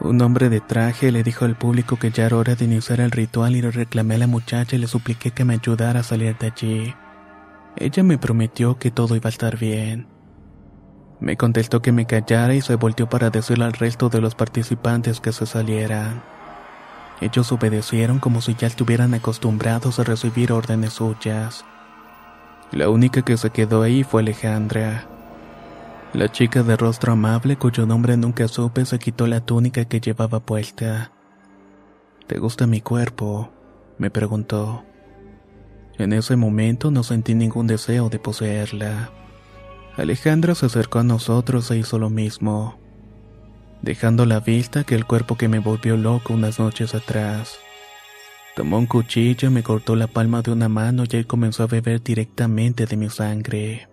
Un 0.00 0.22
hombre 0.22 0.48
de 0.48 0.60
traje 0.60 1.10
le 1.10 1.24
dijo 1.24 1.44
al 1.44 1.56
público 1.56 1.96
que 1.98 2.12
ya 2.12 2.26
era 2.26 2.36
hora 2.36 2.54
de 2.54 2.66
iniciar 2.66 3.00
el 3.00 3.10
ritual 3.10 3.56
y 3.56 3.62
le 3.62 3.72
reclamé 3.72 4.14
a 4.14 4.18
la 4.18 4.26
muchacha 4.28 4.76
y 4.76 4.78
le 4.78 4.86
supliqué 4.86 5.32
que 5.32 5.44
me 5.44 5.54
ayudara 5.54 6.00
a 6.00 6.04
salir 6.04 6.38
de 6.38 6.46
allí. 6.46 6.94
Ella 7.76 8.04
me 8.04 8.16
prometió 8.16 8.78
que 8.78 8.92
todo 8.92 9.16
iba 9.16 9.26
a 9.26 9.32
estar 9.32 9.58
bien. 9.58 10.13
Me 11.24 11.38
contestó 11.38 11.80
que 11.80 11.90
me 11.90 12.04
callara 12.04 12.54
y 12.54 12.60
se 12.60 12.74
volteó 12.74 13.08
para 13.08 13.30
decirle 13.30 13.64
al 13.64 13.72
resto 13.72 14.10
de 14.10 14.20
los 14.20 14.34
participantes 14.34 15.20
que 15.20 15.32
se 15.32 15.46
salieran. 15.46 16.22
Ellos 17.22 17.50
obedecieron 17.50 18.18
como 18.18 18.42
si 18.42 18.54
ya 18.54 18.66
estuvieran 18.66 19.14
acostumbrados 19.14 19.98
a 19.98 20.04
recibir 20.04 20.52
órdenes 20.52 20.92
suyas. 20.92 21.64
La 22.72 22.90
única 22.90 23.22
que 23.22 23.38
se 23.38 23.48
quedó 23.48 23.80
ahí 23.80 24.04
fue 24.04 24.20
Alejandra. 24.20 25.06
La 26.12 26.30
chica 26.30 26.62
de 26.62 26.76
rostro 26.76 27.14
amable 27.14 27.56
cuyo 27.56 27.86
nombre 27.86 28.18
nunca 28.18 28.46
supe 28.46 28.84
se 28.84 28.98
quitó 28.98 29.26
la 29.26 29.40
túnica 29.40 29.86
que 29.86 30.00
llevaba 30.00 30.40
puesta. 30.40 31.10
¿Te 32.26 32.38
gusta 32.38 32.66
mi 32.66 32.82
cuerpo? 32.82 33.50
me 33.96 34.10
preguntó. 34.10 34.84
En 35.96 36.12
ese 36.12 36.36
momento 36.36 36.90
no 36.90 37.02
sentí 37.02 37.34
ningún 37.34 37.66
deseo 37.66 38.10
de 38.10 38.18
poseerla. 38.18 39.23
Alejandra 39.96 40.56
se 40.56 40.66
acercó 40.66 40.98
a 40.98 41.04
nosotros 41.04 41.70
e 41.70 41.78
hizo 41.78 42.00
lo 42.00 42.10
mismo, 42.10 42.78
dejando 43.80 44.26
la 44.26 44.40
vista 44.40 44.82
que 44.82 44.96
el 44.96 45.04
cuerpo 45.04 45.36
que 45.36 45.46
me 45.46 45.60
volvió 45.60 45.96
loco 45.96 46.34
unas 46.34 46.58
noches 46.58 46.96
atrás. 46.96 47.60
Tomó 48.56 48.78
un 48.78 48.86
cuchillo 48.86 49.52
me 49.52 49.62
cortó 49.62 49.94
la 49.94 50.08
palma 50.08 50.42
de 50.42 50.50
una 50.50 50.68
mano 50.68 51.04
y 51.08 51.16
él 51.16 51.28
comenzó 51.28 51.62
a 51.62 51.68
beber 51.68 52.02
directamente 52.02 52.86
de 52.86 52.96
mi 52.96 53.08
sangre. 53.08 53.88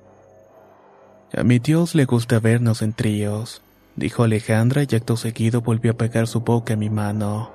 A 1.35 1.43
mi 1.43 1.59
Dios 1.59 1.93
le 1.93 2.05
gusta 2.05 2.39
vernos 2.39 2.81
en 2.81 2.93
tríos, 2.93 3.61
dijo 3.95 4.23
Alejandra 4.23 4.83
y 4.89 4.95
acto 4.95 5.17
seguido 5.17 5.61
volvió 5.61 5.91
a 5.91 5.97
pegar 5.97 6.25
su 6.25 6.41
boca 6.41 6.73
a 6.73 6.77
mi 6.77 6.89
mano. 6.89 7.51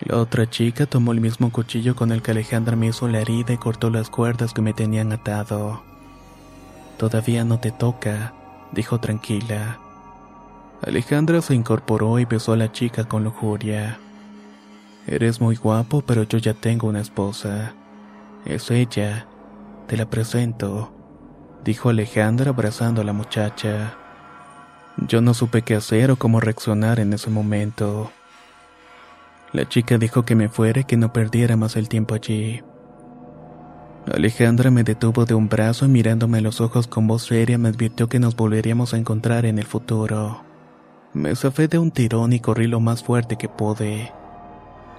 La 0.00 0.16
otra 0.16 0.48
chica 0.48 0.86
tomó 0.86 1.12
el 1.12 1.20
mismo 1.20 1.52
cuchillo 1.52 1.94
con 1.94 2.10
el 2.10 2.22
que 2.22 2.30
Alejandra 2.30 2.74
me 2.74 2.86
hizo 2.86 3.06
la 3.06 3.20
herida 3.20 3.52
y 3.52 3.58
cortó 3.58 3.90
las 3.90 4.08
cuerdas 4.08 4.54
que 4.54 4.62
me 4.62 4.72
tenían 4.72 5.12
atado. 5.12 5.91
Todavía 7.02 7.44
no 7.44 7.58
te 7.58 7.72
toca, 7.72 8.32
dijo 8.70 9.00
tranquila. 9.00 9.80
Alejandra 10.86 11.42
se 11.42 11.52
incorporó 11.52 12.20
y 12.20 12.26
besó 12.26 12.52
a 12.52 12.56
la 12.56 12.70
chica 12.70 13.08
con 13.08 13.24
lujuria. 13.24 13.98
Eres 15.08 15.40
muy 15.40 15.56
guapo, 15.56 16.02
pero 16.02 16.22
yo 16.22 16.38
ya 16.38 16.54
tengo 16.54 16.86
una 16.86 17.00
esposa. 17.00 17.74
Es 18.44 18.70
ella. 18.70 19.26
Te 19.88 19.96
la 19.96 20.08
presento, 20.08 20.92
dijo 21.64 21.88
Alejandra 21.88 22.50
abrazando 22.50 23.00
a 23.00 23.04
la 23.04 23.12
muchacha. 23.12 23.96
Yo 24.96 25.20
no 25.20 25.34
supe 25.34 25.62
qué 25.62 25.74
hacer 25.74 26.12
o 26.12 26.16
cómo 26.16 26.38
reaccionar 26.38 27.00
en 27.00 27.14
ese 27.14 27.30
momento. 27.30 28.12
La 29.52 29.68
chica 29.68 29.98
dijo 29.98 30.24
que 30.24 30.36
me 30.36 30.48
fuera 30.48 30.82
y 30.82 30.84
que 30.84 30.96
no 30.96 31.12
perdiera 31.12 31.56
más 31.56 31.74
el 31.74 31.88
tiempo 31.88 32.14
allí. 32.14 32.62
Alejandra 34.10 34.70
me 34.72 34.82
detuvo 34.82 35.24
de 35.24 35.34
un 35.34 35.48
brazo 35.48 35.84
y 35.84 35.88
mirándome 35.88 36.38
a 36.38 36.40
los 36.40 36.60
ojos 36.60 36.88
con 36.88 37.06
voz 37.06 37.22
seria 37.22 37.56
me 37.56 37.68
advirtió 37.68 38.08
que 38.08 38.18
nos 38.18 38.34
volveríamos 38.34 38.94
a 38.94 38.98
encontrar 38.98 39.46
en 39.46 39.58
el 39.58 39.64
futuro. 39.64 40.42
Me 41.12 41.36
zafé 41.36 41.68
de 41.68 41.78
un 41.78 41.92
tirón 41.92 42.32
y 42.32 42.40
corrí 42.40 42.66
lo 42.66 42.80
más 42.80 43.04
fuerte 43.04 43.36
que 43.36 43.48
pude. 43.48 44.10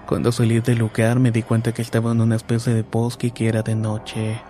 Cuando 0.08 0.32
salí 0.32 0.62
del 0.62 0.78
lugar 0.78 1.20
me 1.20 1.32
di 1.32 1.44
cuenta 1.44 1.74
que 1.74 1.82
estaba 1.82 2.12
en 2.12 2.22
una 2.22 2.36
especie 2.36 2.74
de 2.74 2.84
bosque 2.84 3.28
y 3.28 3.32
que 3.32 3.50
era 3.50 3.62
de 3.62 3.76
noche. 3.76 4.42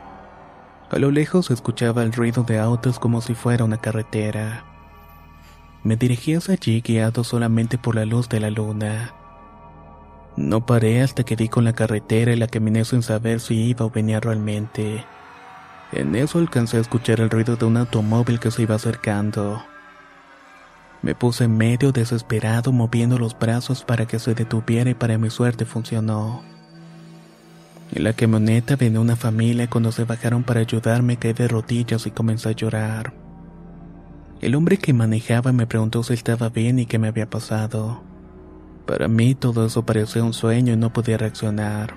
A 0.92 1.00
lo 1.00 1.10
lejos 1.10 1.50
escuchaba 1.50 2.04
el 2.04 2.14
ruido 2.14 2.44
de 2.44 2.60
autos 2.60 3.00
como 3.00 3.22
si 3.22 3.34
fuera 3.34 3.66
una 3.66 3.78
carretera. 3.78 4.66
Me 5.84 5.96
dirigí 5.96 6.36
hacia 6.36 6.54
allí 6.54 6.82
guiado 6.82 7.24
solamente 7.24 7.80
por 7.80 7.96
la 7.96 8.06
luz 8.06 8.30
de 8.30 8.40
la 8.40 8.52
luna. 8.52 9.14
No 10.36 10.66
paré 10.66 11.02
hasta 11.02 11.24
que 11.24 11.36
di 11.36 11.48
con 11.48 11.64
la 11.64 11.74
carretera 11.74 12.34
y 12.34 12.36
la 12.36 12.48
caminé 12.48 12.86
sin 12.86 13.04
saber 13.04 13.40
si 13.40 13.56
iba 13.56 13.86
o 13.86 13.92
venía 13.92 14.20
realmente. 14.20 15.06
En 15.92 16.16
eso 16.16 16.40
alcancé 16.40 16.78
a 16.78 16.82
escuchar 16.82 17.20
el 17.20 17.30
ruido 17.30 17.56
de 17.56 17.66
un 17.66 17.78
automóvil 17.78 18.40
que 18.40 18.50
se 18.50 18.64
iba 18.64 18.74
acercando. 18.74 19.64
Me 21.04 21.14
puse 21.14 21.48
medio 21.48 21.92
desesperado 21.92 22.72
moviendo 22.72 23.20
los 23.20 23.38
brazos 23.38 23.84
para 23.84 24.08
que 24.08 24.18
se 24.18 24.34
detuviera 24.34 24.90
y 24.90 24.96
para 24.96 25.20
mi 25.20 25.30
suerte 25.30 25.66
funcionó. 25.66 26.42
En 27.92 28.06
la 28.06 28.14
camioneta 28.14 28.76
venía 28.76 29.02
una 29.02 29.16
familia 29.16 29.66
y 29.66 29.68
cuando 29.68 29.92
se 29.92 30.04
bajaron 30.04 30.44
para 30.44 30.62
ayudarme 30.62 31.18
caí 31.18 31.34
de 31.34 31.48
rodillas 31.48 32.08
y 32.08 32.12
comencé 32.12 32.50
a 32.50 32.54
llorar. 32.54 33.14
El 34.42 34.56
hombre 34.56 34.78
que 34.78 34.94
manejaba 34.94 35.52
me 35.52 35.68
preguntó 35.68 36.02
si 36.02 36.14
estaba 36.16 36.50
bien 36.50 36.80
y 36.80 36.88
qué 36.88 36.98
me 36.98 37.10
había 37.10 37.30
pasado. 37.30 38.02
Para 38.86 39.08
mí 39.08 39.34
todo 39.36 39.66
eso 39.66 39.86
parecía 39.86 40.24
un 40.24 40.34
sueño 40.34 40.74
y 40.74 40.78
no 40.78 40.92
podía 40.92 41.18
reaccionar. 41.18 41.94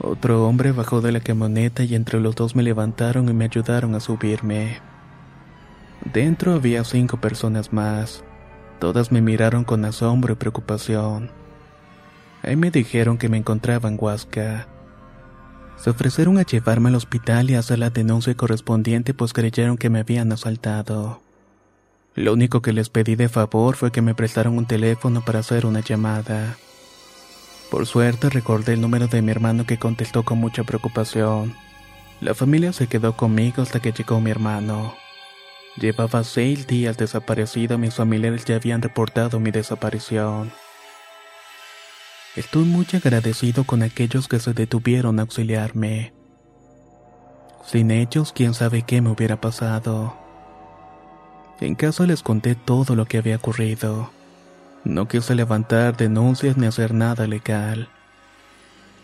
Otro 0.00 0.48
hombre 0.48 0.72
bajó 0.72 1.00
de 1.00 1.12
la 1.12 1.20
camioneta 1.20 1.84
y 1.84 1.94
entre 1.94 2.18
los 2.18 2.34
dos 2.34 2.56
me 2.56 2.64
levantaron 2.64 3.28
y 3.28 3.32
me 3.32 3.44
ayudaron 3.44 3.94
a 3.94 4.00
subirme. 4.00 4.80
Dentro 6.12 6.54
había 6.54 6.82
cinco 6.82 7.18
personas 7.18 7.72
más. 7.72 8.24
Todas 8.80 9.12
me 9.12 9.20
miraron 9.20 9.62
con 9.62 9.84
asombro 9.84 10.32
y 10.32 10.36
preocupación. 10.36 11.30
Ahí 12.42 12.56
me 12.56 12.72
dijeron 12.72 13.16
que 13.16 13.28
me 13.28 13.36
encontraba 13.36 13.88
en 13.88 13.96
Huasca. 14.00 14.66
Se 15.76 15.90
ofrecieron 15.90 16.38
a 16.38 16.42
llevarme 16.42 16.88
al 16.88 16.96
hospital 16.96 17.50
y 17.50 17.54
hacer 17.54 17.78
la 17.78 17.90
denuncia 17.90 18.36
correspondiente 18.36 19.14
pues 19.14 19.32
creyeron 19.32 19.78
que 19.78 19.90
me 19.90 20.00
habían 20.00 20.32
asaltado. 20.32 21.20
Lo 22.14 22.34
único 22.34 22.60
que 22.60 22.72
les 22.72 22.90
pedí 22.90 23.16
de 23.16 23.28
favor 23.28 23.76
fue 23.76 23.90
que 23.90 24.02
me 24.02 24.14
prestaran 24.14 24.56
un 24.56 24.66
teléfono 24.66 25.24
para 25.24 25.38
hacer 25.38 25.64
una 25.64 25.80
llamada. 25.80 26.56
Por 27.70 27.86
suerte 27.86 28.28
recordé 28.28 28.74
el 28.74 28.82
número 28.82 29.08
de 29.08 29.22
mi 29.22 29.30
hermano 29.30 29.64
que 29.64 29.78
contestó 29.78 30.22
con 30.24 30.38
mucha 30.38 30.62
preocupación. 30.62 31.54
La 32.20 32.34
familia 32.34 32.72
se 32.74 32.86
quedó 32.86 33.16
conmigo 33.16 33.62
hasta 33.62 33.80
que 33.80 33.92
llegó 33.92 34.20
mi 34.20 34.30
hermano. 34.30 34.94
Llevaba 35.76 36.22
seis 36.22 36.66
días 36.66 36.98
desaparecido 36.98 37.78
mis 37.78 37.94
familiares 37.94 38.44
ya 38.44 38.56
habían 38.56 38.82
reportado 38.82 39.40
mi 39.40 39.50
desaparición. 39.50 40.52
Estoy 42.36 42.64
muy 42.64 42.86
agradecido 42.92 43.64
con 43.64 43.82
aquellos 43.82 44.28
que 44.28 44.38
se 44.38 44.52
detuvieron 44.52 45.18
a 45.18 45.22
auxiliarme. 45.22 46.12
Sin 47.64 47.90
ellos, 47.90 48.32
quién 48.34 48.52
sabe 48.52 48.82
qué 48.82 49.00
me 49.00 49.10
hubiera 49.10 49.40
pasado. 49.40 50.21
En 51.62 51.76
casa 51.76 52.06
les 52.06 52.24
conté 52.24 52.56
todo 52.56 52.96
lo 52.96 53.04
que 53.06 53.18
había 53.18 53.36
ocurrido. 53.36 54.10
No 54.82 55.06
quise 55.06 55.36
levantar 55.36 55.96
denuncias 55.96 56.56
ni 56.56 56.66
hacer 56.66 56.92
nada 56.92 57.28
legal. 57.28 57.88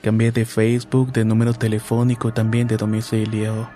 Cambié 0.03 0.33
de 0.33 0.44
Facebook, 0.44 1.12
de 1.12 1.25
número 1.25 1.55
telefónico, 1.55 2.33
también 2.33 2.66
de 2.66 2.77
domicilio. 2.77 3.71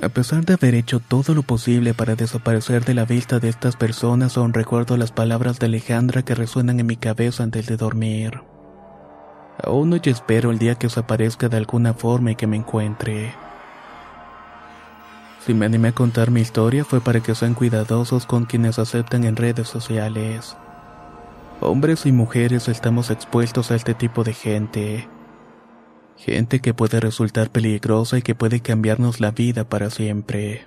A 0.00 0.08
pesar 0.08 0.46
de 0.46 0.54
haber 0.54 0.74
hecho 0.74 0.98
todo 0.98 1.34
lo 1.34 1.42
posible 1.42 1.92
para 1.92 2.16
desaparecer 2.16 2.86
de 2.86 2.94
la 2.94 3.04
vista 3.04 3.38
de 3.38 3.50
estas 3.50 3.76
personas, 3.76 4.38
aún 4.38 4.54
recuerdo 4.54 4.96
las 4.96 5.12
palabras 5.12 5.58
de 5.58 5.66
Alejandra 5.66 6.22
que 6.22 6.34
resuenan 6.34 6.80
en 6.80 6.86
mi 6.86 6.96
cabeza 6.96 7.42
antes 7.42 7.66
de 7.66 7.76
dormir. 7.76 8.40
Aún 9.62 9.92
hoy 9.92 10.00
espero 10.06 10.50
el 10.50 10.58
día 10.58 10.76
que 10.76 10.86
os 10.86 10.96
aparezca 10.96 11.50
de 11.50 11.58
alguna 11.58 11.92
forma 11.92 12.30
y 12.30 12.36
que 12.36 12.46
me 12.46 12.56
encuentre. 12.56 13.34
Si 15.44 15.52
me 15.52 15.66
animé 15.66 15.88
a 15.88 15.92
contar 15.92 16.30
mi 16.30 16.40
historia 16.40 16.86
fue 16.86 17.02
para 17.02 17.20
que 17.20 17.34
sean 17.34 17.52
cuidadosos 17.52 18.24
con 18.24 18.46
quienes 18.46 18.78
aceptan 18.78 19.24
en 19.24 19.36
redes 19.36 19.68
sociales. 19.68 20.56
Hombres 21.60 22.06
y 22.06 22.12
mujeres 22.12 22.68
estamos 22.68 23.10
expuestos 23.10 23.70
a 23.70 23.74
este 23.74 23.92
tipo 23.92 24.24
de 24.24 24.32
gente. 24.32 25.06
Gente 26.16 26.60
que 26.60 26.72
puede 26.72 26.98
resultar 26.98 27.50
peligrosa 27.50 28.16
y 28.16 28.22
que 28.22 28.34
puede 28.34 28.60
cambiarnos 28.60 29.20
la 29.20 29.32
vida 29.32 29.64
para 29.64 29.90
siempre. 29.90 30.66